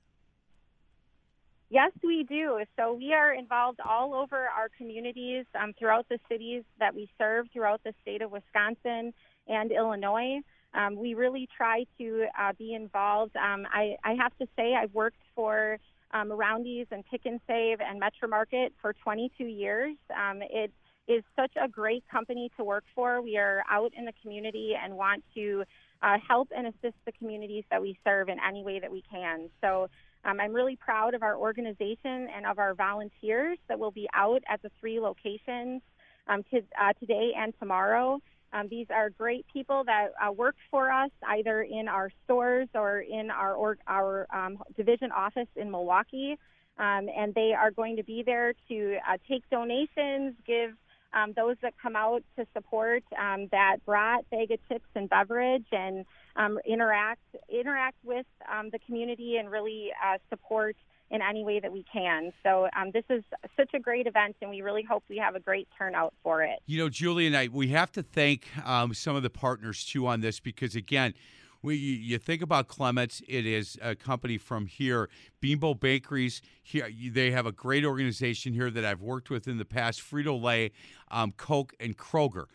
[1.71, 2.59] Yes, we do.
[2.77, 7.47] So we are involved all over our communities um, throughout the cities that we serve
[7.53, 9.15] throughout the state of Wisconsin
[9.47, 10.41] and Illinois.
[10.75, 13.37] Um, we really try to uh, be involved.
[13.37, 15.79] Um, I, I have to say, I've worked for
[16.13, 19.97] um, Roundy's and Pick and Save and Metro Market for 22 years.
[20.13, 20.73] Um, it
[21.07, 23.23] is such a great company to work for.
[23.23, 25.63] We are out in the community and want to
[26.03, 29.51] uh, help and assist the communities that we serve in any way that we can.
[29.61, 29.89] So
[30.25, 34.43] um, I'm really proud of our organization and of our volunteers that will be out
[34.49, 35.83] at the three locations
[36.29, 38.21] um, to, uh, today and tomorrow.
[38.53, 43.01] Um, these are great people that uh, work for us either in our stores or
[43.01, 46.37] in our our um, division office in Milwaukee,
[46.79, 50.73] um, and they are going to be there to uh, take donations, give
[51.13, 56.05] um, those that come out to support that brat bag of chips and beverage, and
[56.37, 58.27] um, interact interact with
[58.73, 60.77] the community and really uh, support
[61.11, 62.33] in any way that we can.
[62.43, 63.23] So um, this is
[63.57, 66.61] such a great event, and we really hope we have a great turnout for it.
[66.67, 70.07] You know, Julie and I, we have to thank um, some of the partners too
[70.07, 71.15] on this because again.
[71.63, 75.11] We, you think about Klement's, it is a company from here.
[75.43, 79.67] Bimbo Bakeries, here they have a great organization here that I've worked with in the
[79.67, 80.01] past.
[80.01, 80.71] Frito Lay,
[81.11, 82.47] um, Coke, and Kroger,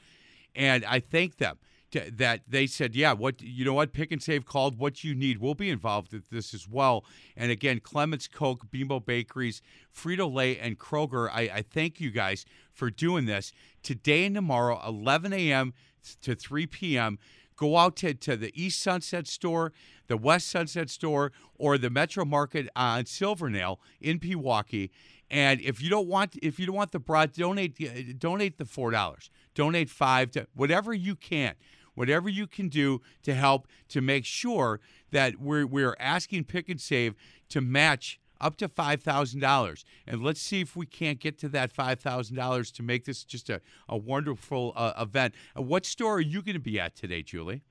[0.56, 1.60] and I thank them
[2.14, 5.40] that they said, yeah, what you know what Pick and Save called what you need.
[5.40, 7.06] We'll be involved with this as well.
[7.36, 9.62] And again, Klement's Coke, Bimbo Bakeries,
[9.94, 11.30] Frito Lay, and Kroger.
[11.32, 13.54] I, I thank you guys for doing this
[13.84, 15.74] today and tomorrow, 11 a.m.
[16.22, 17.20] to 3 p.m.
[17.56, 19.72] Go out to, to the East Sunset store,
[20.08, 24.90] the West Sunset store, or the Metro Market on Silvernail in Pewaukee.
[25.32, 28.66] And if you don't want if you don't want the brat, donate uh, donate the
[28.66, 31.56] four dollars, donate five to whatever you can
[31.96, 34.80] whatever you can do to help to make sure
[35.12, 37.16] that we're, we're asking Pick and Save
[37.50, 39.84] to match up to $5,000.
[40.08, 43.62] And let's see if we can't get to that $5,000 to make this just a,
[43.88, 45.34] a wonderful uh, event.
[45.58, 47.62] Uh, what store are you going to be at today, Julie?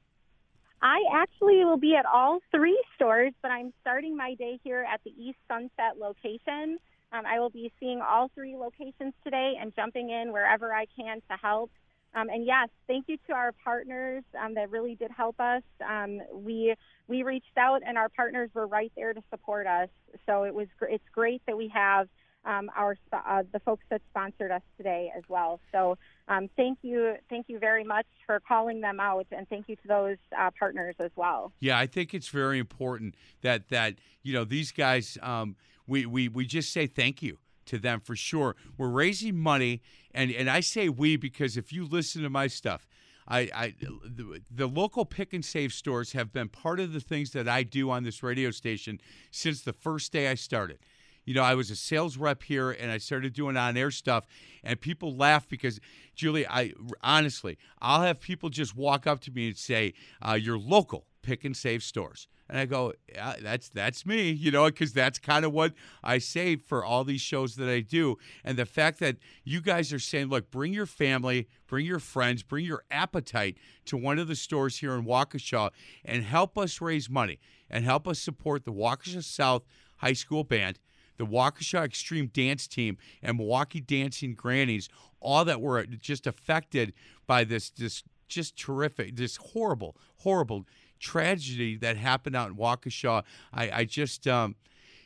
[0.82, 5.00] I actually will be at all three stores, but I'm starting my day here at
[5.04, 6.78] the East Sunset location.
[7.10, 11.22] Um, I will be seeing all three locations today and jumping in wherever I can
[11.30, 11.70] to help.
[12.14, 15.62] Um, and yes, thank you to our partners um, that really did help us.
[15.86, 16.74] Um, we
[17.08, 19.88] we reached out, and our partners were right there to support us.
[20.26, 22.08] So it was it's great that we have
[22.44, 25.60] um, our uh, the folks that sponsored us today as well.
[25.72, 25.98] So
[26.28, 29.88] um, thank you, thank you very much for calling them out, and thank you to
[29.88, 31.52] those uh, partners as well.
[31.60, 35.18] Yeah, I think it's very important that that you know these guys.
[35.22, 38.56] Um, we we we just say thank you to them for sure.
[38.76, 42.86] We're raising money, and and I say we because if you listen to my stuff.
[43.26, 47.30] I, I the, the, local pick and save stores have been part of the things
[47.30, 49.00] that I do on this radio station
[49.30, 50.78] since the first day I started.
[51.24, 54.26] You know, I was a sales rep here and I started doing on air stuff,
[54.62, 55.80] and people laugh because,
[56.14, 60.58] Julie, I honestly, I'll have people just walk up to me and say, uh, You're
[60.58, 62.28] local pick and save stores.
[62.48, 66.18] And I go, yeah, that's that's me, you know, because that's kind of what I
[66.18, 68.18] say for all these shows that I do.
[68.44, 72.42] And the fact that you guys are saying, look, bring your family, bring your friends,
[72.42, 73.56] bring your appetite
[73.86, 75.70] to one of the stores here in Waukesha
[76.04, 77.38] and help us raise money
[77.70, 79.62] and help us support the Waukesha South
[79.96, 80.78] High School Band,
[81.16, 86.92] the Waukesha Extreme Dance Team, and Milwaukee Dancing Grannies, all that were just affected
[87.26, 90.66] by this this just terrific, this horrible, horrible
[91.04, 93.22] tragedy that happened out in Waukesha.
[93.52, 94.56] I, I just, um,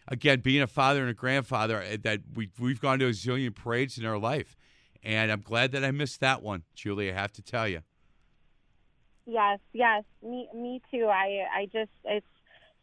[0.07, 3.55] again, being a father and a grandfather, uh, that we we've gone to a zillion
[3.55, 4.57] parades in our life,
[5.03, 7.11] and I'm glad that I missed that one, Julie.
[7.11, 7.81] I have to tell you.
[9.27, 11.07] Yes, yes, me, me too.
[11.07, 12.27] I, I just, it's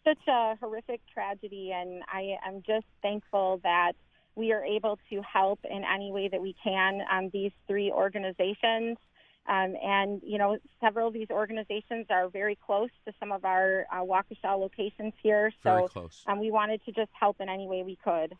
[0.04, 3.94] such a horrific tragedy, and I am just thankful that
[4.36, 7.02] we are able to help in any way that we can.
[7.12, 8.98] Um, these three organizations
[9.48, 13.86] um, and, you know, several of these organizations are very close to some of our
[13.92, 15.52] uh, Waukesha locations here.
[15.64, 15.88] So
[16.28, 18.34] um, we wanted to just help in any way we could.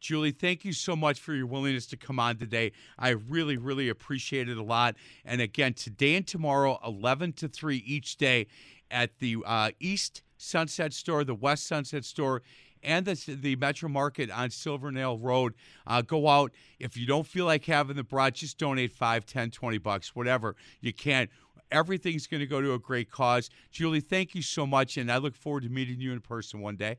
[0.00, 2.72] Julie, thank you so much for your willingness to come on today.
[2.98, 4.96] I really, really appreciate it a lot.
[5.24, 8.46] And again, today and tomorrow, 11 to 3 each day
[8.90, 12.42] at the uh, East Sunset Store, the West Sunset Store,
[12.84, 15.54] and the, the Metro Market on Silvernail Road.
[15.86, 16.52] Uh, go out.
[16.78, 20.56] If you don't feel like having the brat, just donate 5, 10, 20 bucks, whatever
[20.80, 21.28] you can.
[21.70, 23.50] Everything's going to go to a great cause.
[23.72, 26.76] Julie, thank you so much, and I look forward to meeting you in person one
[26.76, 26.98] day.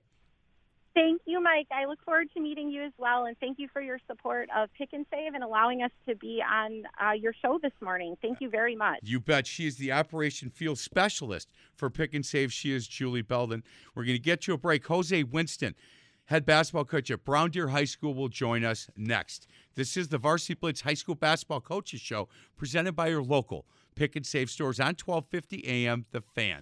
[0.95, 1.67] Thank you, Mike.
[1.71, 4.69] I look forward to meeting you as well, and thank you for your support of
[4.77, 8.15] Pick and Save and allowing us to be on uh, your show this morning.
[8.21, 8.99] Thank you very much.
[9.03, 9.45] You bet.
[9.45, 12.53] She is the Operation Field Specialist for Pick and Save.
[12.53, 13.61] She is Julie Belden.
[13.93, 14.85] We're going to get you a break.
[14.85, 15.75] Jose Winston,
[16.27, 19.47] head basketball coach at Brown Deer High School, will join us next.
[19.75, 24.15] This is the Varsity Blitz High School Basketball Coaches Show, presented by your local Pick
[24.15, 26.05] and Save stores on 1250 AM.
[26.11, 26.61] The Fan.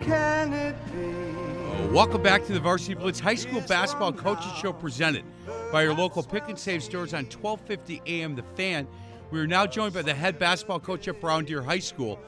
[0.00, 1.84] Can it be?
[1.84, 5.24] Uh, welcome back to the Varsity Blitz High School Basketball Coaches Show presented
[5.70, 8.88] by your local pick and save stores on 1250 AM The Fan.
[9.30, 12.18] We are now joined by the head basketball coach at Brown Deer High School.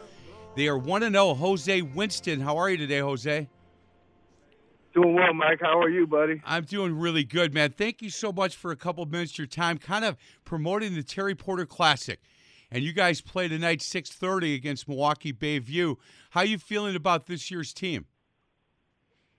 [0.55, 2.41] They are 1 0, Jose Winston.
[2.41, 3.49] How are you today, Jose?
[4.95, 5.59] Doing well, Mike.
[5.63, 6.41] How are you, buddy?
[6.45, 7.75] I'm doing really good, man.
[7.77, 10.95] Thank you so much for a couple of minutes of your time, kind of promoting
[10.95, 12.21] the Terry Porter Classic
[12.71, 15.97] and you guys play tonight 6:30 against Milwaukee Bayview.
[16.31, 18.07] How are you feeling about this year's team?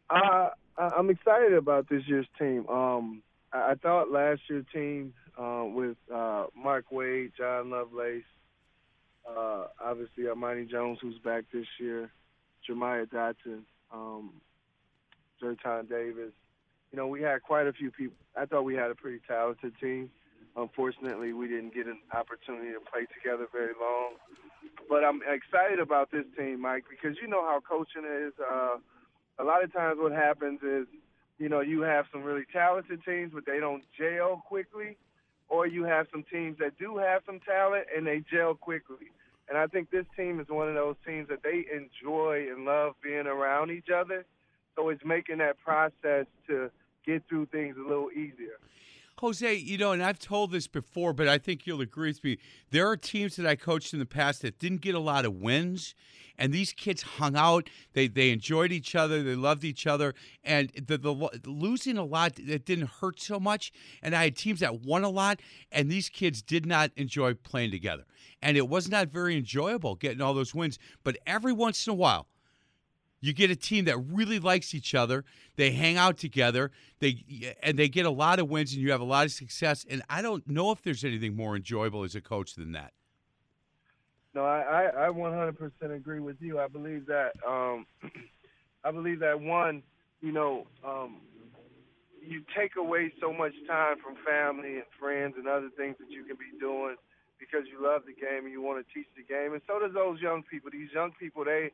[0.10, 2.68] Uh, I'm excited about this year's team.
[2.70, 8.24] Um, I thought last year's team uh, with uh, Mark Wade, John Lovelace,
[9.28, 12.12] uh, obviously Armani Jones, who's back this year,
[12.66, 14.32] Jeremiah Dotson, um,
[15.42, 16.34] Davis.
[16.92, 18.16] You know, we had quite a few people.
[18.36, 20.10] I thought we had a pretty talented team.
[20.58, 24.14] Unfortunately, we didn't get an opportunity to play together very long.
[24.90, 28.34] But I'm excited about this team, Mike, because you know how coaching is.
[28.42, 28.78] Uh,
[29.38, 30.88] a lot of times, what happens is,
[31.38, 34.98] you know, you have some really talented teams, but they don't gel quickly,
[35.48, 39.12] or you have some teams that do have some talent and they gel quickly.
[39.48, 42.96] And I think this team is one of those teams that they enjoy and love
[43.04, 44.26] being around each other.
[44.76, 46.72] So it's making that process to
[47.06, 48.58] get through things a little easier.
[49.20, 52.38] Jose, you know, and I've told this before, but I think you'll agree with me.
[52.70, 55.34] There are teams that I coached in the past that didn't get a lot of
[55.34, 55.96] wins,
[56.38, 57.68] and these kids hung out.
[57.94, 59.24] They they enjoyed each other.
[59.24, 63.72] They loved each other, and the, the losing a lot that didn't hurt so much.
[64.04, 65.40] And I had teams that won a lot,
[65.72, 68.06] and these kids did not enjoy playing together,
[68.44, 70.78] and it was not very enjoyable getting all those wins.
[71.04, 72.28] But every once in a while
[73.20, 75.26] you get a team that really likes each other.
[75.56, 76.72] They hang out together.
[77.00, 79.86] They and they get a lot of wins, and you have a lot of success.
[79.90, 82.94] And I don't know if there's anything more enjoyable as a coach than that.
[84.36, 86.60] No, I, I, I 100% agree with you.
[86.60, 87.88] I believe that um,
[88.84, 89.82] I believe that one,
[90.22, 91.18] you know, um,
[92.22, 96.24] you take away so much time from family and friends and other things that you
[96.24, 96.98] can be doing
[97.40, 99.54] because you love the game and you want to teach the game.
[99.54, 100.70] And so does those young people.
[100.72, 101.72] These young people, they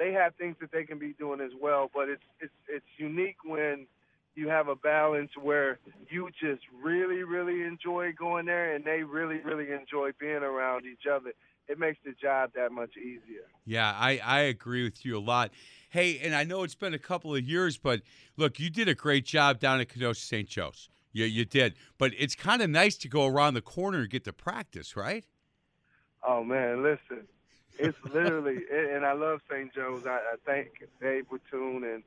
[0.00, 1.90] they have things that they can be doing as well.
[1.94, 3.86] But it's it's it's unique when
[4.34, 5.78] you have a balance where
[6.08, 11.06] you just really, really enjoy going there, and they really, really enjoy being around each
[11.12, 11.32] other.
[11.68, 13.44] It makes the job that much easier.
[13.64, 15.50] Yeah, I, I agree with you a lot.
[15.90, 18.00] Hey, and I know it's been a couple of years, but
[18.36, 20.48] look, you did a great job down at Kenosha St.
[20.48, 20.88] Joe's.
[21.12, 21.74] You, you did.
[21.98, 25.24] But it's kind of nice to go around the corner and get to practice, right?
[26.26, 27.26] Oh, man, listen.
[27.80, 29.72] It's literally, and I love St.
[29.74, 30.04] Joe's.
[30.06, 30.68] I, I thank
[31.00, 32.02] Dave Platoon and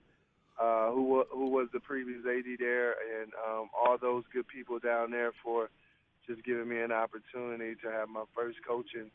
[0.60, 5.12] uh, who who was the previous AD there, and um, all those good people down
[5.12, 5.70] there for
[6.28, 9.10] just giving me an opportunity to have my first coaching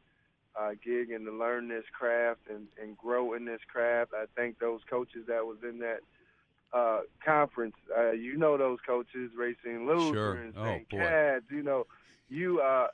[0.58, 4.10] uh, gig and to learn this craft and, and grow in this craft.
[4.14, 6.00] I thank those coaches that was in that
[6.72, 7.76] uh, conference.
[7.96, 10.32] Uh, you know those coaches, Racine Luther Sure.
[10.34, 10.88] and Oh, St.
[10.90, 10.98] boy.
[10.98, 11.44] Cads.
[11.50, 11.86] You know,
[12.28, 12.88] you uh,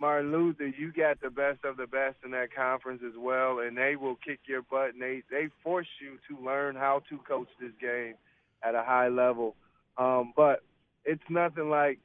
[0.00, 3.76] Martin Luther, you got the best of the best in that conference as well, and
[3.76, 7.48] they will kick your butt and they they force you to learn how to coach
[7.60, 8.14] this game
[8.62, 9.54] at a high level.
[9.96, 10.62] Um, but
[11.04, 12.00] it's nothing like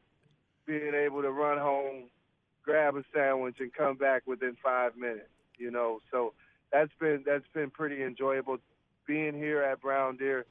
[0.68, 2.04] being able to run home,
[2.64, 5.30] grab a sandwich, and come back within five minutes.
[5.58, 6.34] You know, so
[6.72, 8.58] that's been that's been pretty enjoyable.
[9.08, 10.46] Being here at Brown Deer,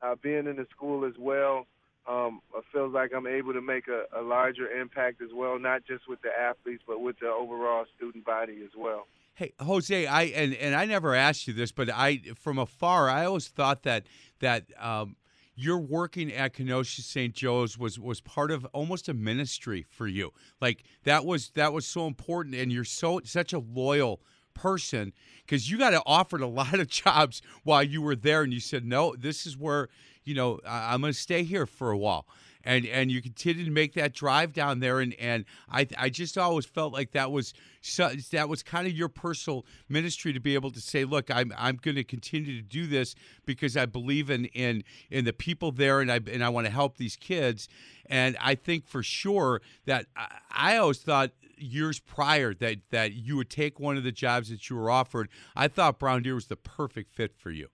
[0.00, 1.66] uh, being in the school as well,
[2.06, 2.40] um,
[2.74, 6.20] feels like I'm able to make a, a larger impact as well, not just with
[6.22, 9.06] the athletes, but with the overall student body as well.
[9.34, 13.24] Hey, Jose, I and, and I never asked you this, but I from afar, I
[13.24, 14.04] always thought that
[14.40, 15.16] that um,
[15.56, 17.34] your working at Kenosha St.
[17.34, 20.32] Joe's was was part of almost a ministry for you.
[20.60, 24.20] Like that was that was so important, and you're so such a loyal
[24.54, 25.12] person
[25.44, 28.84] because you got offered a lot of jobs while you were there, and you said
[28.84, 29.14] no.
[29.16, 29.88] This is where
[30.24, 32.26] you know I, I'm going to stay here for a while.
[32.66, 36.38] And, and you continued to make that drive down there, and, and I I just
[36.38, 37.52] always felt like that was
[37.82, 41.52] so, that was kind of your personal ministry to be able to say, look, I'm
[41.58, 43.14] I'm going to continue to do this
[43.44, 46.72] because I believe in in in the people there, and I and I want to
[46.72, 47.68] help these kids.
[48.06, 53.36] And I think for sure that I, I always thought years prior that that you
[53.36, 55.28] would take one of the jobs that you were offered.
[55.54, 57.68] I thought Brown Deer was the perfect fit for you.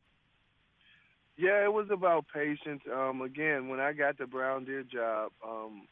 [1.41, 2.83] Yeah, it was about patience.
[2.93, 5.89] Um, again, when I got the Brown Deer job, um,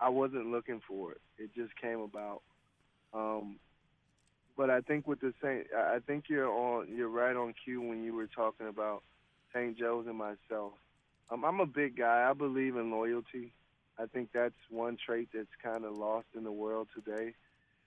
[0.00, 1.20] I wasn't looking for it.
[1.38, 2.42] It just came about.
[3.12, 3.60] Um,
[4.56, 8.02] but I think with the Saint, I think you're on, you're right on cue when
[8.02, 9.04] you were talking about
[9.54, 9.78] St.
[9.78, 10.72] Joe's and myself.
[11.30, 12.26] Um, I'm a big guy.
[12.28, 13.52] I believe in loyalty.
[14.00, 17.34] I think that's one trait that's kind of lost in the world today.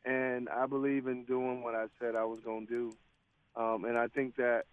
[0.06, 2.96] And I believe in doing what I said I was going to do.
[3.62, 4.64] Um, and I think that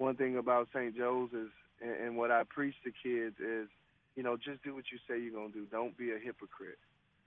[0.00, 0.96] one thing about St.
[0.96, 1.50] Joe's is,
[1.82, 3.68] and, what I preach to kids is,
[4.16, 5.66] you know, just do what you say you're gonna do.
[5.70, 6.78] Don't be a hypocrite.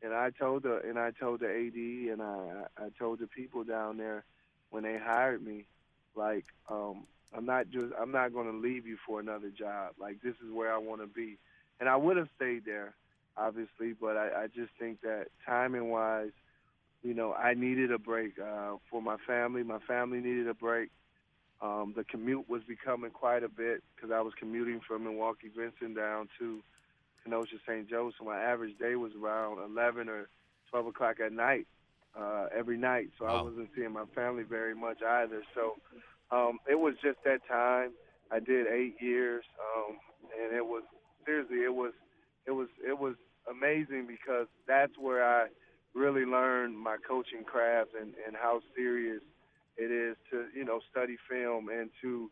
[0.01, 3.63] And I told the and I told the AD and I I told the people
[3.63, 4.25] down there
[4.69, 5.65] when they hired me,
[6.15, 7.05] like, um,
[7.35, 9.93] I'm not just I'm not gonna leave you for another job.
[9.99, 11.37] Like this is where I want to be.
[11.79, 12.93] And I would have stayed there,
[13.37, 16.31] obviously, but I, I just think that timing wise,
[17.01, 19.63] you know, I needed a break uh, for my family.
[19.63, 20.89] My family needed a break.
[21.61, 25.95] Um, the commute was becoming quite a bit because I was commuting from Milwaukee Vincent
[25.95, 26.61] down to
[27.23, 27.89] Kenosha St.
[27.89, 28.11] Joe.
[28.17, 30.27] So my average day was around 11 or
[30.71, 31.67] 12 o'clock at night
[32.19, 33.09] uh, every night.
[33.17, 35.43] So I wasn't seeing my family very much either.
[35.55, 35.75] So
[36.31, 37.91] um, it was just that time.
[38.31, 39.97] I did eight years, um,
[40.41, 40.83] and it was
[41.25, 41.93] seriously it was
[42.47, 43.15] it was it was
[43.49, 45.47] amazing because that's where I
[45.93, 49.21] really learned my coaching craft and, and how serious
[49.77, 52.29] it is to you know study film and to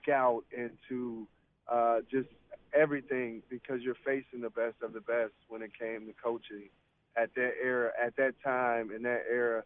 [0.00, 1.26] scout and to
[1.68, 2.28] uh, just
[2.72, 6.68] everything because you're facing the best of the best when it came to coaching
[7.16, 9.62] at that era at that time in that era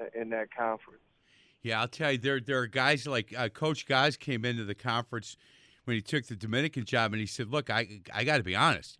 [0.00, 1.00] uh, in that conference.
[1.62, 4.74] Yeah, I'll tell you, there there are guys like uh, Coach Guys came into the
[4.74, 5.36] conference
[5.84, 8.54] when he took the Dominican job, and he said, "Look, I I got to be
[8.54, 8.98] honest.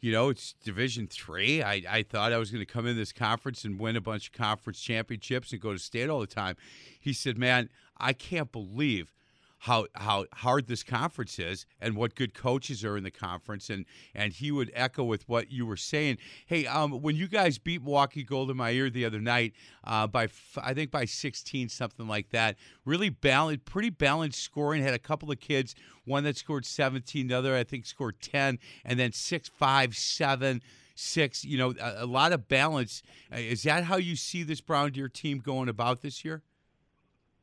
[0.00, 1.62] You know, it's Division Three.
[1.62, 4.28] I I thought I was going to come in this conference and win a bunch
[4.28, 6.56] of conference championships and go to state all the time."
[7.00, 9.12] He said, "Man, I can't believe."
[9.60, 13.84] How, how hard this conference is and what good coaches are in the conference and
[14.14, 16.18] and he would echo with what you were saying.
[16.46, 19.54] Hey um when you guys beat Milwaukee Golda Meir the other night
[19.84, 24.82] uh, by f- I think by 16 something like that really balanced pretty balanced scoring.
[24.82, 28.58] Had a couple of kids one that scored 17 the other I think scored 10
[28.84, 30.62] and then six five seven
[30.94, 33.02] six you know a, lot of balance.
[33.32, 36.42] Uh, is that how you see this Brown Deer team going about this year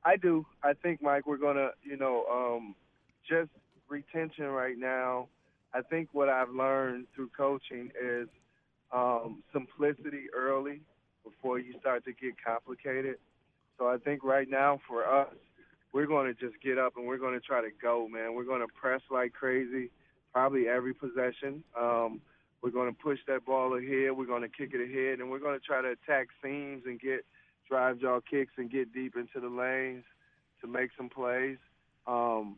[0.05, 0.45] I do.
[0.63, 2.75] I think, Mike, we're gonna, you know, um,
[3.27, 3.49] just
[3.89, 5.27] retention right now.
[5.73, 8.27] I think what I've learned through coaching is
[8.93, 10.81] um, simplicity early
[11.23, 13.15] before you start to get complicated.
[13.77, 15.33] So I think right now for us,
[15.91, 18.35] we're going to just get up and we're going to try to go, man.
[18.35, 19.89] We're going to press like crazy,
[20.31, 21.63] probably every possession.
[21.77, 22.21] Um,
[22.61, 24.11] We're going to push that ball ahead.
[24.17, 26.99] We're going to kick it ahead, and we're going to try to attack seams and
[26.99, 27.25] get
[27.67, 30.03] drive jaw kicks and get deep into the lanes
[30.61, 31.57] to make some plays.
[32.07, 32.57] Um,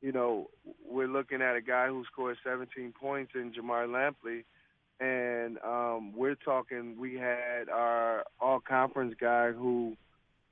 [0.00, 0.48] you know,
[0.88, 4.44] we're looking at a guy who scored 17 points in Jamar Lampley,
[4.98, 6.96] and um, we're talking.
[6.98, 9.96] We had our all-conference guy who,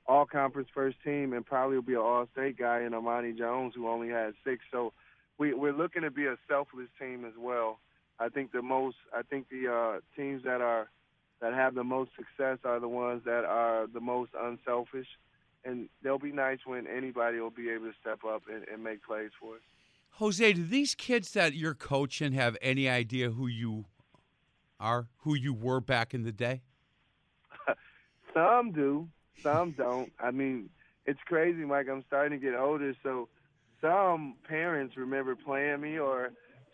[0.07, 4.09] all-conference first team, and probably will be an all-state guy in Amani Jones, who only
[4.09, 4.63] had six.
[4.71, 4.93] So,
[5.39, 7.79] we, we're looking to be a selfless team as well.
[8.19, 8.97] I think the most.
[9.15, 10.89] I think the uh, teams that are
[11.41, 15.07] that have the most success are the ones that are the most unselfish
[15.65, 19.03] and they'll be nice when anybody will be able to step up and, and make
[19.03, 19.61] plays for us.
[20.11, 23.85] Jose, do these kids that you're coaching have any idea who you
[24.79, 26.61] are, who you were back in the day?
[28.33, 29.07] some do,
[29.41, 30.11] some don't.
[30.19, 30.69] I mean,
[31.05, 31.87] it's crazy, Mike.
[31.89, 33.29] I'm starting to get older, so
[33.81, 36.31] some parents remember playing me, or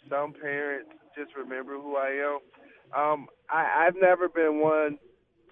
[0.10, 2.38] some parents just remember who I
[2.96, 3.00] am.
[3.00, 4.98] Um, I, I've never been one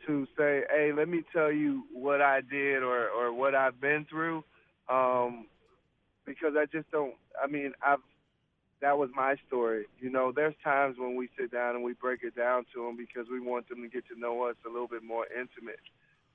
[0.08, 4.06] to say, "Hey, let me tell you what I did or or what I've been
[4.10, 4.44] through,"
[4.90, 5.48] um,
[6.26, 7.14] because I just don't.
[7.42, 8.00] I mean, I've
[8.82, 9.86] that was my story.
[10.00, 12.98] You know, there's times when we sit down and we break it down to them
[12.98, 15.80] because we want them to get to know us a little bit more intimate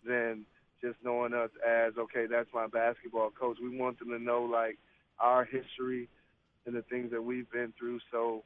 [0.06, 0.46] than
[0.80, 3.58] just knowing us as okay, that's my basketball coach.
[3.62, 4.78] We want them to know like
[5.20, 6.08] our history
[6.66, 8.44] and the things that we've been through, so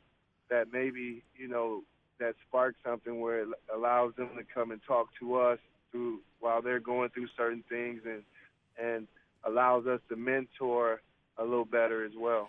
[0.50, 1.82] that maybe you know
[2.22, 5.58] that sparks something where it allows them to come and talk to us
[5.90, 8.22] through while they're going through certain things and
[8.82, 9.06] and
[9.44, 11.02] allows us to mentor
[11.38, 12.48] a little better as well.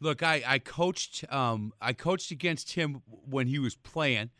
[0.00, 4.30] Look, I I coached um, I coached against him when he was playing.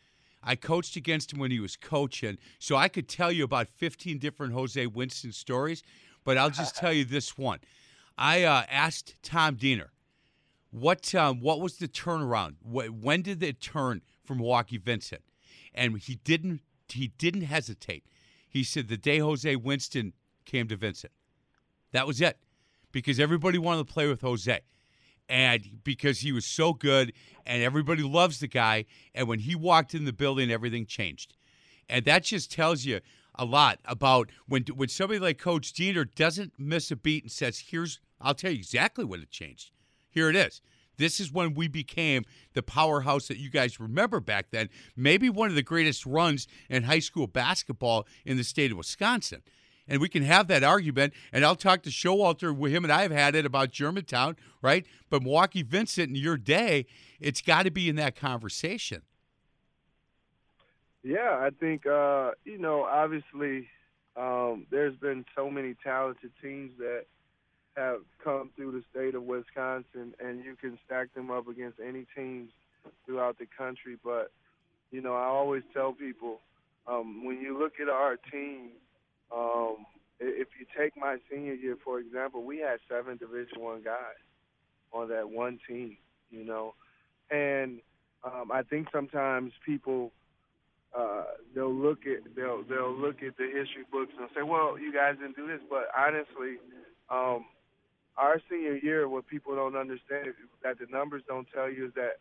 [0.42, 4.18] I coached against him when he was coaching, so I could tell you about 15
[4.18, 5.82] different Jose Winston stories.
[6.24, 7.58] But I'll just tell you this one.
[8.16, 9.90] I uh, asked Tom Diener,
[10.70, 12.54] what um, what was the turnaround?
[12.62, 15.22] When did it turn from Milwaukee Vincent,
[15.74, 18.04] and he didn't he didn't hesitate.
[18.48, 20.12] He said the day Jose Winston
[20.44, 21.12] came to Vincent,
[21.92, 22.38] that was it,
[22.92, 24.60] because everybody wanted to play with Jose,
[25.28, 27.12] and because he was so good,
[27.46, 28.84] and everybody loves the guy.
[29.14, 31.34] And when he walked in the building, everything changed,
[31.88, 33.00] and that just tells you
[33.34, 37.64] a lot about when when somebody like Coach Diener doesn't miss a beat and says,
[37.70, 39.70] "Here's I'll tell you exactly what it changed.
[40.10, 40.60] Here it is."
[40.98, 44.68] This is when we became the powerhouse that you guys remember back then.
[44.96, 49.42] Maybe one of the greatest runs in high school basketball in the state of Wisconsin.
[49.88, 52.54] And we can have that argument, and I'll talk to Showalter.
[52.54, 54.84] With him and I have had it about Germantown, right?
[55.08, 56.84] But Milwaukee Vincent in your day,
[57.20, 59.00] it's got to be in that conversation.
[61.02, 62.82] Yeah, I think uh, you know.
[62.82, 63.68] Obviously,
[64.14, 67.06] um, there's been so many talented teams that
[67.78, 72.06] have come through the state of Wisconsin, and you can stack them up against any
[72.16, 72.50] teams
[73.06, 73.96] throughout the country.
[74.02, 74.30] But
[74.90, 76.40] you know, I always tell people
[76.86, 78.70] um, when you look at our team,
[79.34, 79.86] um,
[80.18, 84.18] if you take my senior year for example, we had seven Division One guys
[84.92, 85.96] on that one team.
[86.30, 86.74] You know,
[87.30, 87.80] and
[88.24, 90.10] um, I think sometimes people
[90.96, 91.24] uh,
[91.54, 95.14] they'll look at they'll they'll look at the history books and say, well, you guys
[95.20, 96.58] didn't do this, but honestly.
[97.10, 97.46] Um,
[98.18, 102.18] our senior year, what people don't understand that the numbers don't tell you is that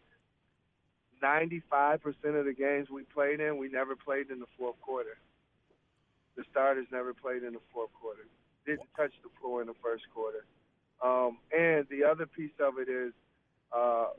[1.24, 2.00] 95%
[2.39, 5.18] of the games we played in, we never played in the fourth quarter.
[6.36, 8.28] The starters never played in the fourth quarter.
[8.66, 10.45] Didn't touch the floor in the first quarter.
[11.04, 13.14] Um, and the other piece of it is,
[13.76, 14.10] uh,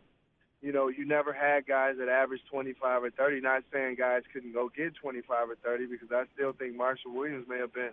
[0.61, 3.41] you know, you never had guys that averaged 25 or 30.
[3.41, 7.47] Not saying guys couldn't go get 25 or 30 because I still think Marshall Williams
[7.49, 7.91] may have been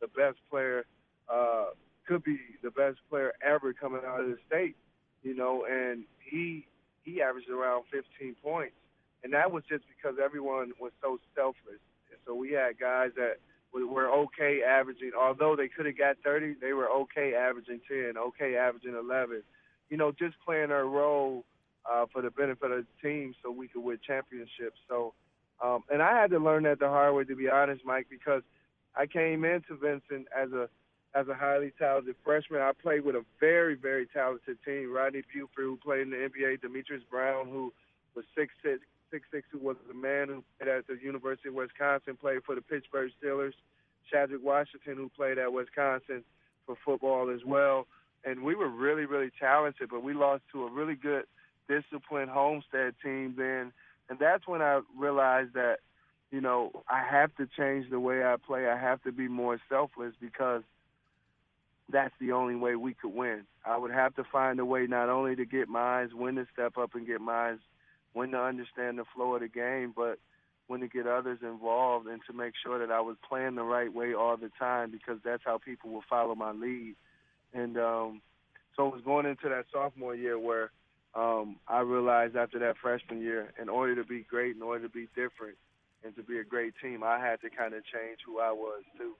[0.00, 0.84] the best player
[1.28, 1.66] uh,
[2.06, 4.76] could be the best player ever coming out of the state,
[5.22, 6.66] you know, and he
[7.02, 8.76] he averaged around 15 points,
[9.22, 11.80] and that was just because everyone was so selfless.
[12.10, 13.38] And so we had guys that
[13.74, 18.56] were okay averaging, although they could have got 30, they were okay averaging 10, okay
[18.56, 19.42] averaging 11,
[19.90, 21.44] you know, just playing their role
[21.90, 24.78] uh, for the benefit of the team so we could win championships.
[24.88, 25.12] So,
[25.62, 28.42] um, and I had to learn that the hard way, to be honest, Mike, because
[28.96, 30.68] I came into Vincent as a
[31.14, 32.60] as a highly talented freshman.
[32.60, 34.92] I played with a very, very talented team.
[34.92, 37.72] Rodney Buford, who played in the NBA, Demetrius Brown, who
[38.16, 41.54] was six six, six six, who was the man who played at the University of
[41.54, 43.54] Wisconsin, played for the Pittsburgh Steelers.
[44.10, 46.24] Chadwick Washington, who played at Wisconsin
[46.66, 47.86] for football as well.
[48.24, 51.24] And we were really, really talented, but we lost to a really good,
[51.68, 53.72] disciplined Homestead team then.
[54.08, 55.78] And that's when I realized that,
[56.30, 58.66] you know, I have to change the way I play.
[58.66, 60.62] I have to be more selfless because
[61.90, 63.42] that's the only way we could win.
[63.64, 66.78] I would have to find a way not only to get mines, win to step
[66.78, 67.60] up and get mines,
[68.12, 70.18] when to understand the flow of the game, but
[70.66, 73.92] when to get others involved and to make sure that I was playing the right
[73.92, 76.94] way all the time because that's how people will follow my lead.
[77.52, 78.22] And um,
[78.76, 80.70] so it was going into that sophomore year where
[81.14, 84.92] um, I realized after that freshman year, in order to be great, in order to
[84.92, 85.56] be different,
[86.04, 88.82] and to be a great team, I had to kind of change who I was
[88.98, 89.14] too.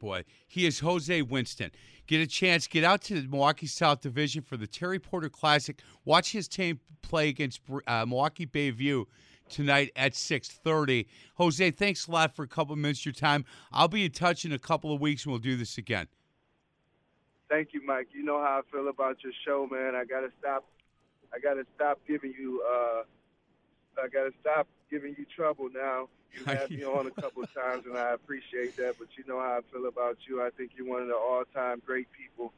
[0.00, 1.70] Boy, he is Jose Winston.
[2.06, 5.80] Get a chance, get out to the Milwaukee South Division for the Terry Porter Classic.
[6.04, 9.04] Watch his team play against uh, Milwaukee Bayview
[9.48, 11.06] tonight at 6.30.
[11.34, 13.44] Jose, thanks a lot for a couple minutes of your time.
[13.70, 16.08] I'll be in touch in a couple of weeks and we'll do this again.
[17.50, 18.08] Thank you, Mike.
[18.12, 19.94] You know how I feel about your show, man.
[19.94, 20.64] I gotta stop.
[21.34, 22.64] I gotta stop giving you.
[22.64, 23.02] Uh,
[23.98, 26.08] I gotta stop giving you trouble now.
[26.32, 28.96] You had me on a couple of times, and I appreciate that.
[28.98, 30.42] But you know how I feel about you.
[30.42, 32.52] I think you're one of the all-time great people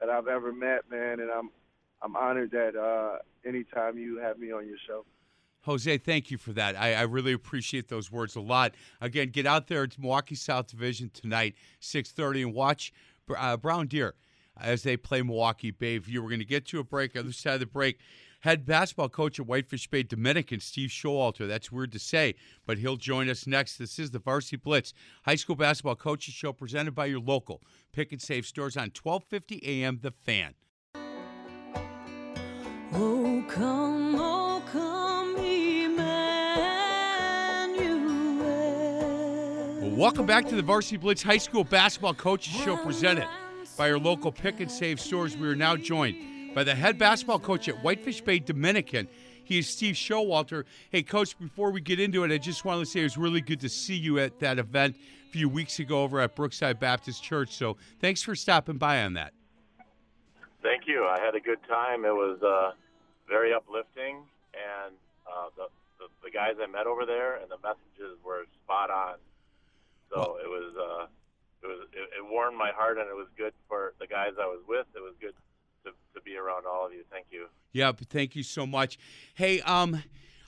[0.00, 1.20] that I've ever met, man.
[1.20, 1.50] And I'm
[2.02, 3.18] I'm honored that uh,
[3.48, 5.04] anytime you have me on your show.
[5.62, 6.74] Jose, thank you for that.
[6.76, 8.74] I, I, really appreciate those words a lot.
[9.00, 12.92] Again, get out there to Milwaukee South Division tonight, 6:30, and watch
[13.36, 14.14] uh, Brown Deer
[14.60, 16.18] as they play Milwaukee Bayview.
[16.18, 17.16] We're going to get to a break.
[17.16, 18.00] Other side of the break,
[18.42, 21.48] head basketball coach at Whitefish Bay Dominican, Steve Showalter.
[21.48, 22.34] That's weird to say,
[22.66, 23.78] but he'll join us next.
[23.78, 24.92] This is the Varsity Blitz
[25.24, 27.62] High School Basketball Coaches Show presented by your local
[27.92, 30.54] pick and save stores on 1250 AM The Fan.
[32.94, 36.02] Oh, come, oh, come, Emmanuel.
[39.80, 43.28] Well, welcome back to the Varsity Blitz High School Basketball Coaches Show presented
[43.78, 45.36] by your local pick and save stores.
[45.36, 49.08] We are now joined by the head basketball coach at Whitefish Bay Dominican.
[49.44, 50.64] He is Steve Showalter.
[50.90, 53.40] Hey, Coach, before we get into it, I just wanted to say it was really
[53.40, 54.96] good to see you at that event
[55.28, 57.54] a few weeks ago over at Brookside Baptist Church.
[57.54, 59.32] So thanks for stopping by on that.
[60.62, 61.04] Thank you.
[61.04, 62.04] I had a good time.
[62.04, 62.72] It was uh,
[63.28, 64.22] very uplifting,
[64.54, 64.94] and
[65.26, 65.66] uh, the,
[65.98, 69.14] the, the guys I met over there and the messages were spot on.
[70.10, 71.06] So well, it was uh,
[71.62, 74.46] it was it, it warmed my heart, and it was good for the guys I
[74.46, 74.86] was with.
[74.94, 75.34] It was good
[75.84, 77.04] to, to be around all of you.
[77.10, 77.46] Thank you.
[77.72, 78.98] Yeah, thank you so much.
[79.34, 80.02] Hey, um,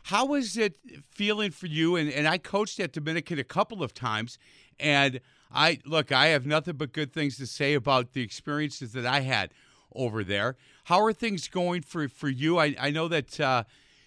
[0.05, 0.77] how was it
[1.11, 1.97] feeling for you?
[1.97, 4.39] And and I coached at Dominican a couple of times,
[4.79, 5.21] and
[5.53, 9.21] I look, I have nothing but good things to say about the experiences that I
[9.21, 9.51] had
[9.95, 10.57] over there.
[10.85, 12.59] How are things going for for you?
[12.59, 13.41] I I know that.
[13.41, 13.65] Uh,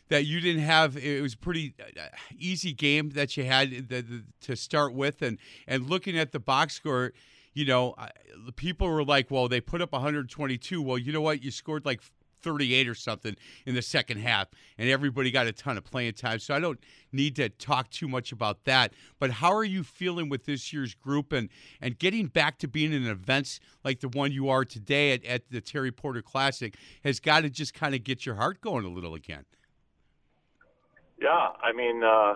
[0.10, 2.04] that you didn't have it was a pretty uh,
[2.38, 6.40] easy game that you had the, the, to start with and and looking at the
[6.40, 7.12] box score
[7.58, 7.96] you know,
[8.46, 10.80] the people were like, well, they put up 122.
[10.80, 11.42] Well, you know what?
[11.42, 12.02] You scored like
[12.44, 13.36] 38 or something
[13.66, 16.38] in the second half, and everybody got a ton of playing time.
[16.38, 16.80] So I don't
[17.12, 18.94] need to talk too much about that.
[19.18, 21.50] But how are you feeling with this year's group and,
[21.82, 25.50] and getting back to being in events like the one you are today at, at
[25.50, 28.90] the Terry Porter Classic has got to just kind of get your heart going a
[28.90, 29.46] little again?
[31.20, 32.36] Yeah, I mean, uh,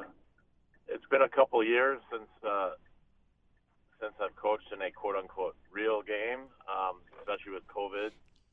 [0.88, 2.28] it's been a couple years since.
[2.44, 2.72] Uh,
[4.02, 8.12] since I've coached in a quote unquote real game, um, especially with COVID.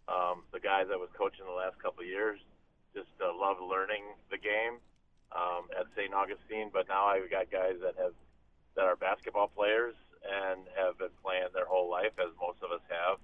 [0.08, 2.40] Um, the guys I was coaching the last couple of years
[2.94, 4.80] just uh, love learning the game
[5.32, 6.12] um, at St.
[6.12, 6.68] Augustine.
[6.72, 8.12] But now I've got guys that have
[8.76, 12.84] that are basketball players and have been playing their whole life, as most of us
[12.92, 13.18] have.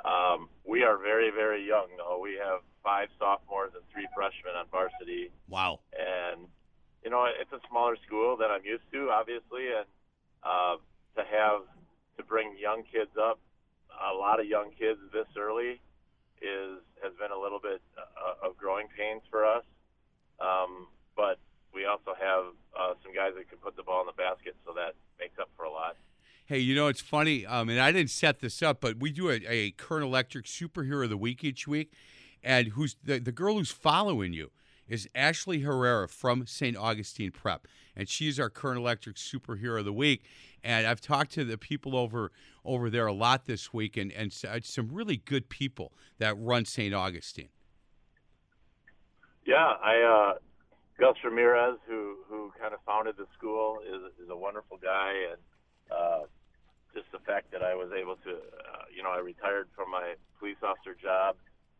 [0.00, 2.18] Um, we are very, very young, though.
[2.18, 5.30] We have five sophomores and three freshmen on varsity.
[5.48, 5.80] Wow.
[5.92, 6.48] And,
[7.04, 9.68] you know, it's a smaller school than I'm used to, obviously.
[9.68, 9.86] And
[10.42, 10.76] uh,
[11.16, 11.62] to have
[12.16, 13.38] to bring young kids up,
[13.90, 15.80] a lot of young kids this early
[16.40, 19.64] is has been a little bit uh, of growing pains for us.
[20.40, 20.86] Um,
[21.16, 21.38] but
[21.74, 22.44] we also have
[22.78, 25.50] uh, some guys that can put the ball in the basket, so that makes up
[25.56, 25.96] for a lot.
[26.46, 29.30] Hey, you know it's funny, um, and I didn't set this up, but we do
[29.30, 31.92] a, a Current Electric Superhero of the Week each week,
[32.42, 34.50] and who's the, the girl who's following you
[34.88, 36.76] is Ashley Herrera from St.
[36.76, 40.24] Augustine Prep, and she's our Current Electric Superhero of the Week.
[40.62, 42.32] And I've talked to the people over
[42.64, 46.64] over there a lot this week, and and uh, some really good people that run
[46.64, 46.94] St.
[46.94, 47.48] Augustine.
[49.46, 50.38] Yeah, I uh,
[50.98, 55.40] Gus Ramirez, who who kind of founded the school, is is a wonderful guy, and
[55.90, 56.26] uh,
[56.94, 60.14] just the fact that I was able to, uh, you know, I retired from my
[60.38, 61.36] police officer job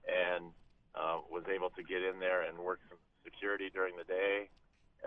[0.06, 0.50] and
[0.94, 4.48] uh, was able to get in there and work some security during the day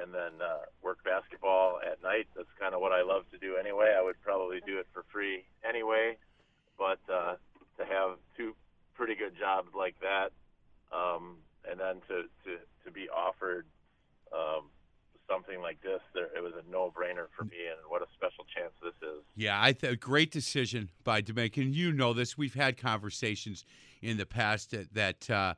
[0.01, 2.27] and then uh, work basketball at night.
[2.35, 3.95] That's kind of what I love to do anyway.
[3.97, 6.17] I would probably do it for free anyway,
[6.77, 7.35] but uh,
[7.77, 8.55] to have two
[8.95, 10.31] pretty good jobs like that,
[10.95, 11.37] um,
[11.69, 13.65] and then to, to, to be offered
[14.33, 14.65] um,
[15.29, 18.73] something like this, there, it was a no-brainer for me, and what a special chance
[18.81, 19.23] this is.
[19.35, 21.73] Yeah, I th- great decision by Dominican.
[21.73, 22.37] You know this.
[22.37, 23.65] We've had conversations
[24.01, 24.93] in the past that.
[24.93, 25.53] that uh,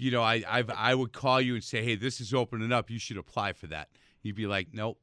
[0.00, 2.90] you know, I I've, I would call you and say, hey, this is opening up.
[2.90, 3.88] You should apply for that.
[4.22, 4.98] You'd be like, nope.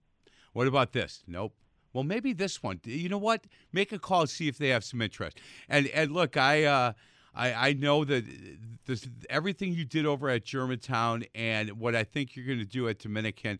[0.54, 1.24] What about this?
[1.28, 1.54] Nope.
[1.93, 2.80] Well, maybe this one.
[2.84, 3.45] You know what?
[3.72, 5.39] Make a call, see if they have some interest.
[5.70, 6.64] And and look, I.
[6.64, 6.93] Uh,
[7.36, 8.26] I, I know that
[8.88, 12.88] this, everything you did over at Germantown and what I think you're going to do
[12.88, 13.60] at Dominican,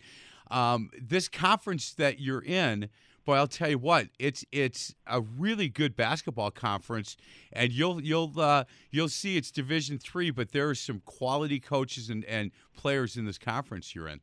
[0.50, 2.90] um, this conference that you're in,
[3.28, 7.17] boy, I'll tell you what, it's it's a really good basketball conference,
[7.51, 12.09] and you'll you'll uh, you'll see it's Division three, but there are some quality coaches
[12.09, 14.21] and, and players in this conference you're in.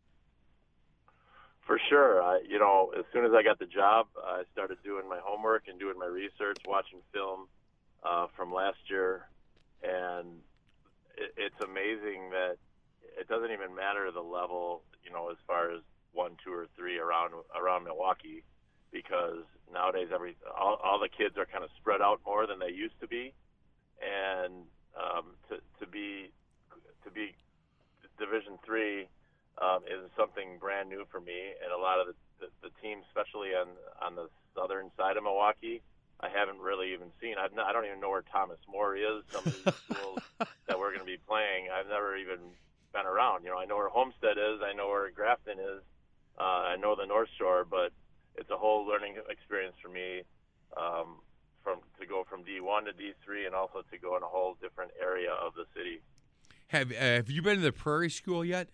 [1.66, 5.06] For sure, I, you know, as soon as I got the job, I started doing
[5.08, 7.46] my homework and doing my research, watching film
[8.02, 9.28] uh, from last year,
[9.82, 10.28] and
[11.16, 12.56] it, it's amazing that
[13.20, 15.82] it doesn't even matter the level, you know, as far as
[16.12, 18.42] one, two, or three around around Milwaukee,
[18.94, 19.42] because
[19.74, 22.94] nowadays every all, all the kids are kind of spread out more than they used
[23.02, 23.34] to be,
[23.98, 24.62] and
[24.94, 26.30] um, to to be
[27.02, 27.34] to be
[28.16, 29.10] Division three
[29.58, 33.02] um, is something brand new for me, and a lot of the, the, the teams,
[33.10, 33.66] especially on
[34.00, 35.82] on the southern side of Milwaukee,
[36.20, 37.34] I haven't really even seen.
[37.38, 39.26] I've not, I don't even know where Thomas More is.
[39.30, 42.38] Some of these schools that we're going to be playing, I've never even
[42.92, 43.42] been around.
[43.42, 44.62] You know, I know where Homestead is.
[44.62, 45.82] I know where Grafton is.
[46.38, 47.90] Uh, I know the North Shore, but
[48.36, 50.22] it's a whole learning experience for me
[50.76, 51.20] um,
[51.62, 54.90] from to go from D1 to D3, and also to go in a whole different
[55.00, 56.00] area of the city.
[56.68, 58.68] Have uh, Have you been to the Prairie School yet?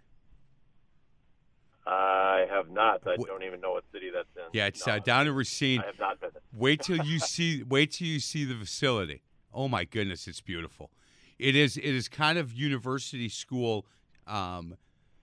[1.86, 3.00] I have not.
[3.06, 4.42] I don't even know what city that's in.
[4.52, 5.80] Yeah, it's No, uh, down in Racine.
[5.80, 6.30] I have not been.
[6.52, 7.62] Wait till you see.
[7.68, 9.22] Wait till you see the facility.
[9.52, 10.90] Oh my goodness, it's beautiful.
[11.38, 11.76] It is.
[11.76, 13.86] It is kind of university school
[14.26, 14.76] um,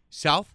[0.09, 0.53] south,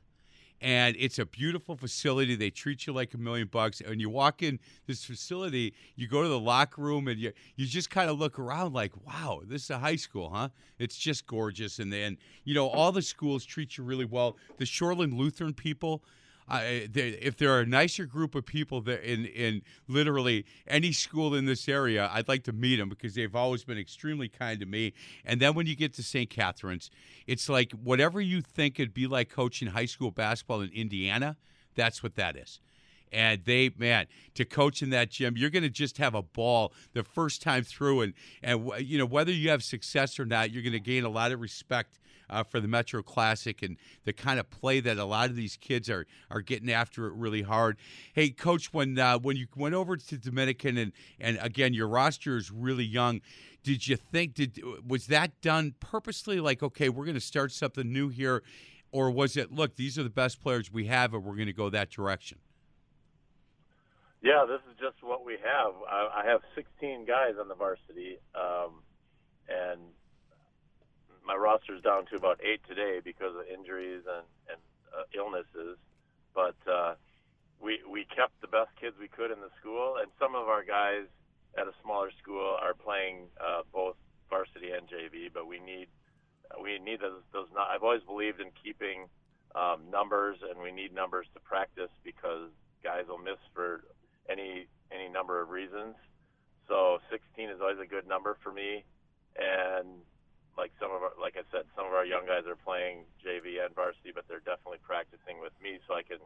[0.62, 2.36] and it's a beautiful facility.
[2.36, 3.80] They treat you like a million bucks.
[3.80, 7.66] And you walk in this facility, you go to the locker room, and you you
[7.66, 10.48] just kind of look around like, wow, this is a high school, huh?
[10.78, 11.80] It's just gorgeous.
[11.80, 14.36] And then you know all the schools treat you really well.
[14.58, 16.02] The Shoreland Lutheran people.
[16.48, 20.92] I, they, if there are a nicer group of people that in in literally any
[20.92, 24.60] school in this area, I'd like to meet them because they've always been extremely kind
[24.60, 24.92] to me.
[25.24, 26.28] And then when you get to St.
[26.28, 26.90] Catherine's,
[27.26, 31.36] it's like whatever you think it'd be like coaching high school basketball in Indiana,
[31.74, 32.60] that's what that is.
[33.12, 36.72] And they, man, to coach in that gym, you're going to just have a ball
[36.94, 40.62] the first time through, and and you know whether you have success or not, you're
[40.62, 41.98] going to gain a lot of respect
[42.32, 45.56] uh, for the Metro Classic and the kind of play that a lot of these
[45.56, 47.76] kids are are getting after it really hard.
[48.14, 52.36] Hey, coach, when uh, when you went over to Dominican and and again your roster
[52.36, 53.20] is really young,
[53.62, 56.40] did you think did was that done purposely?
[56.40, 58.42] Like, okay, we're going to start something new here,
[58.90, 61.52] or was it look these are the best players we have and we're going to
[61.52, 62.38] go that direction?
[64.22, 65.74] Yeah, this is just what we have.
[65.90, 68.80] I, I have 16 guys on the varsity, um,
[69.50, 69.80] and
[71.26, 74.60] my roster is down to about eight today because of injuries and, and
[74.94, 75.78] uh, illnesses.
[76.34, 76.94] But uh,
[77.60, 80.64] we we kept the best kids we could in the school, and some of our
[80.64, 81.06] guys
[81.58, 83.96] at a smaller school are playing uh, both
[84.30, 85.28] varsity and JV.
[85.34, 85.88] But we need
[86.62, 87.48] we need those those.
[87.54, 89.06] Not, I've always believed in keeping
[89.54, 92.50] um, numbers, and we need numbers to practice because
[92.84, 93.84] guys will miss for
[94.28, 95.94] any any number of reasons.
[96.68, 98.84] So 16 is always a good number for me,
[99.36, 99.88] and
[100.56, 103.64] like some of our, like I said, some of our young guys are playing JV
[103.64, 106.18] and varsity, but they're definitely practicing with me, so I can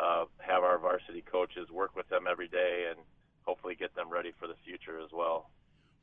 [0.00, 2.98] uh, have our varsity coaches work with them every day and
[3.42, 5.50] hopefully get them ready for the future as well.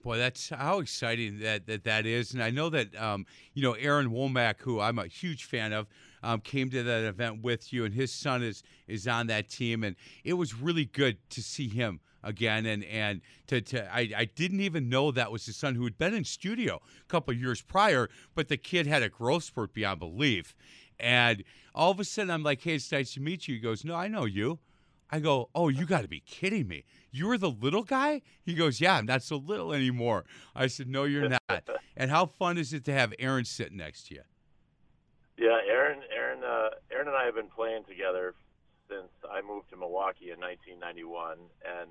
[0.03, 3.25] Boy, that's how exciting that that, that is, and I know that um,
[3.55, 5.87] you know Aaron Womack, who I'm a huge fan of,
[6.25, 9.83] um, came to that event with you, and his son is is on that team,
[9.83, 14.25] and it was really good to see him again, and and to, to I, I
[14.25, 17.39] didn't even know that was his son who had been in studio a couple of
[17.39, 20.55] years prior, but the kid had a growth spurt beyond belief,
[20.99, 21.43] and
[21.75, 23.55] all of a sudden I'm like, hey, it's nice to meet you.
[23.55, 24.59] He goes, no, I know you.
[25.11, 26.83] I go, oh, you got to be kidding me.
[27.11, 28.23] You were the little guy?
[28.43, 30.25] He goes, yeah, I'm not so little anymore.
[30.55, 31.39] I said, no, you're not.
[31.95, 34.21] and how fun is it to have Aaron sitting next to you?
[35.37, 35.99] Yeah, Aaron,
[36.35, 38.33] Aaron, uh, Aaron and I have been playing together
[38.89, 41.89] since I moved to Milwaukee in 1991, and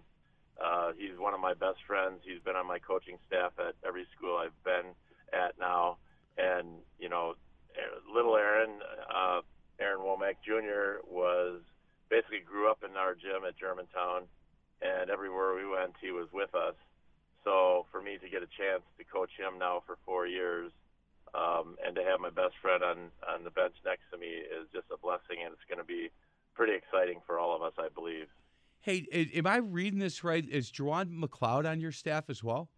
[0.61, 2.21] uh, he's one of my best friends.
[2.25, 4.95] He's been on my coaching staff at every school I've been
[5.33, 5.97] at now,
[6.39, 6.69] and
[6.99, 7.35] you know,
[8.13, 8.81] little Aaron,
[9.11, 9.41] uh,
[9.81, 11.03] Aaron Womack Jr.
[11.09, 11.61] was
[12.11, 14.29] basically grew up in our gym at Germantown,
[14.83, 16.77] and everywhere we went, he was with us.
[17.43, 20.71] So for me to get a chance to coach him now for four years,
[21.35, 24.71] um, and to have my best friend on on the bench next to me is
[24.73, 26.09] just a blessing, and it's going to be
[26.55, 28.31] pretty exciting for all of us, I believe.
[28.85, 30.47] Hey, am I reading this right?
[30.47, 32.69] Is Juwan McLeod on your staff as well?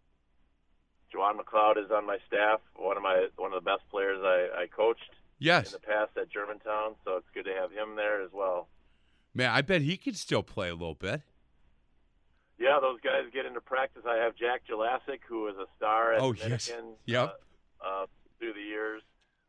[1.13, 2.61] Juwan McLeod is on my staff.
[2.77, 5.01] One of my one of the best players I, I coached
[5.37, 5.67] Yes.
[5.67, 6.95] in the past at Germantown.
[7.03, 8.69] So it's good to have him there as well.
[9.33, 11.21] Man, I bet he could still play a little bit.
[12.57, 14.03] Yeah, those guys get into practice.
[14.07, 16.67] I have Jack Jelasic, who is a star at Oh, yes.
[16.67, 17.37] Dominican Yep.
[17.83, 18.05] uh, uh,
[18.39, 19.01] through the years.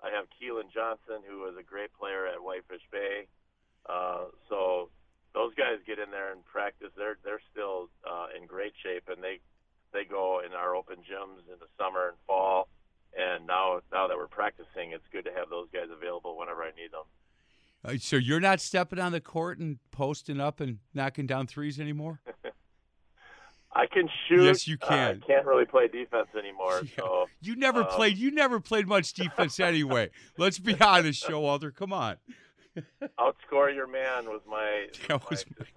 [0.03, 3.29] I have Keelan Johnson, who was a great player at Whitefish Bay.
[3.89, 4.91] Uh, so
[5.35, 6.91] those guys get in there and practice.
[6.97, 9.41] They're they're still uh, in great shape, and they
[9.93, 12.69] they go in our open gyms in the summer and fall.
[13.17, 16.71] And now now that we're practicing, it's good to have those guys available whenever I
[16.77, 17.09] need them.
[17.85, 21.79] Uh, so you're not stepping on the court and posting up and knocking down threes
[21.81, 22.21] anymore?
[23.73, 24.43] I can shoot.
[24.45, 25.23] Yes, you Uh, can.
[25.23, 26.83] I can't really play defense anymore.
[26.99, 28.17] So You never um, played.
[28.19, 30.11] You never played much defense anyway.
[30.37, 31.75] Let's be honest, Showalter.
[31.75, 32.17] Come on.
[33.19, 35.71] outscore your man was my, That my was defense.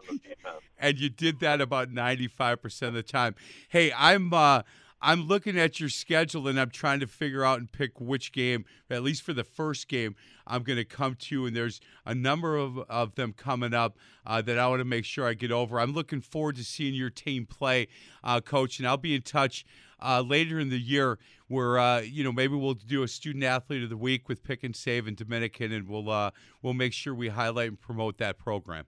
[0.79, 3.35] and you did that about 95% of the time.
[3.69, 4.61] Hey, I'm uh
[5.01, 8.65] I'm looking at your schedule and I'm trying to figure out and pick which game,
[8.89, 11.45] at least for the first game, I'm going to come to.
[11.45, 15.05] And there's a number of, of them coming up uh, that I want to make
[15.05, 15.79] sure I get over.
[15.79, 17.87] I'm looking forward to seeing your team play,
[18.23, 19.65] uh, Coach, and I'll be in touch
[20.01, 23.83] uh, later in the year where uh, you know maybe we'll do a student athlete
[23.83, 26.31] of the week with Pick and Save and Dominican, and we'll uh,
[26.61, 28.85] we'll make sure we highlight and promote that program.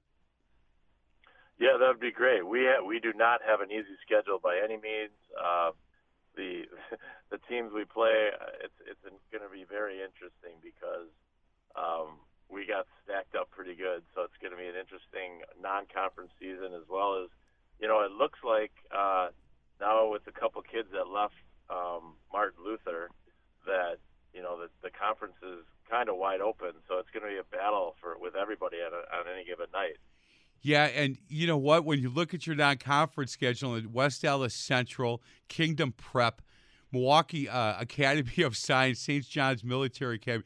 [1.59, 2.47] Yeah, that would be great.
[2.47, 5.11] We ha- we do not have an easy schedule by any means.
[5.39, 5.71] Uh,
[6.35, 6.65] the
[7.31, 11.11] the teams we play, uh, it's it's going to be very interesting because
[11.75, 14.05] um, we got stacked up pretty good.
[14.13, 17.29] So it's going to be an interesting non-conference season as well as
[17.79, 18.01] you know.
[18.05, 19.33] It looks like uh,
[19.81, 21.37] now with a couple kids that left
[21.69, 23.09] um, Martin Luther
[23.65, 23.97] that
[24.33, 26.73] you know the the conference is kind of wide open.
[26.87, 29.67] So it's going to be a battle for with everybody on, a, on any given
[29.73, 29.97] night.
[30.63, 31.83] Yeah, and you know what?
[31.83, 36.41] When you look at your non-conference schedule, in West Allis Central, Kingdom Prep,
[36.93, 39.27] Milwaukee uh, Academy of Science, St.
[39.27, 40.45] John's Military Academy,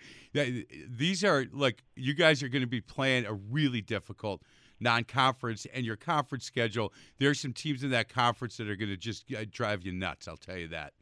[0.89, 4.41] these are like you guys are going to be playing a really difficult
[4.79, 6.93] non-conference, and your conference schedule.
[7.17, 10.27] There's some teams in that conference that are going to just uh, drive you nuts.
[10.27, 10.93] I'll tell you that.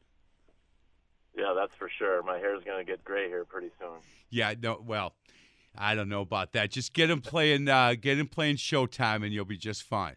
[1.37, 2.23] Yeah, that's for sure.
[2.23, 3.99] My hair's going to get gray here pretty soon.
[4.29, 5.13] Yeah, no, well,
[5.77, 6.71] I don't know about that.
[6.71, 10.15] Just get him playing, uh, get him playing Showtime, and you'll be just fine.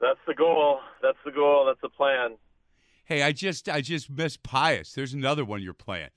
[0.00, 0.80] That's the goal.
[1.02, 1.66] That's the goal.
[1.66, 2.36] That's the plan.
[3.04, 4.92] Hey, I just I just missed Pius.
[4.92, 6.10] There's another one you're playing.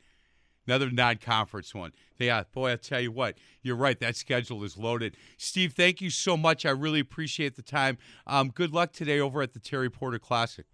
[0.65, 1.91] Another non-conference one.
[2.17, 3.37] Yeah, boy, I'll tell you what.
[3.61, 3.99] You're right.
[3.99, 5.17] That schedule is loaded.
[5.37, 6.65] Steve, thank you so much.
[6.65, 7.97] I really appreciate the time.
[8.25, 10.65] Um, good luck today over at the Terry Porter Classic.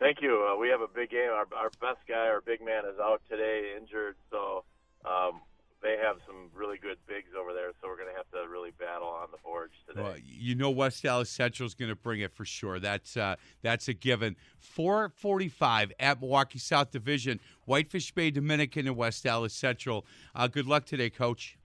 [0.00, 0.44] Thank you.
[0.50, 1.30] Uh, we have a big game.
[1.30, 4.16] Our, our best guy, our big man, is out today, injured.
[4.32, 4.64] So
[5.04, 5.40] um,
[5.82, 7.72] they have some really good bigs over there.
[7.80, 10.02] So we're going to have to really battle on the boards today.
[10.02, 12.78] Well, you know West Allis Central is going to bring it for sure.
[12.78, 14.36] That's uh, that's a given.
[14.60, 20.06] 445 at Milwaukee South Division, Whitefish Bay Dominican and West Allis Central.
[20.34, 21.58] Uh, good luck today, Coach.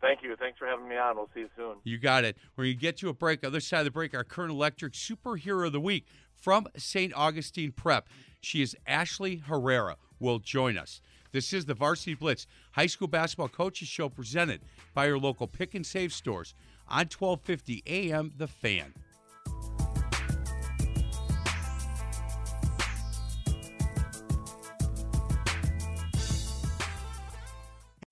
[0.00, 0.34] Thank you.
[0.36, 1.16] Thanks for having me on.
[1.16, 1.76] We'll see you soon.
[1.84, 2.36] You got it.
[2.56, 3.44] We're going to get to a break.
[3.44, 7.12] Other side of the break, our current electric superhero of the week from St.
[7.14, 8.08] Augustine Prep.
[8.40, 9.96] She is Ashley Herrera.
[10.18, 11.02] Will join us.
[11.32, 14.62] This is the Varsity Blitz High School Basketball Coaches Show presented
[14.94, 16.54] by your local pick and save stores
[16.88, 18.94] on 1250 AM The Fan.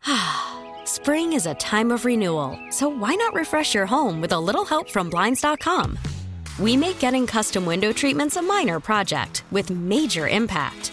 [0.85, 4.65] Spring is a time of renewal, so why not refresh your home with a little
[4.65, 5.99] help from Blinds.com?
[6.61, 10.93] We make getting custom window treatments a minor project with major impact.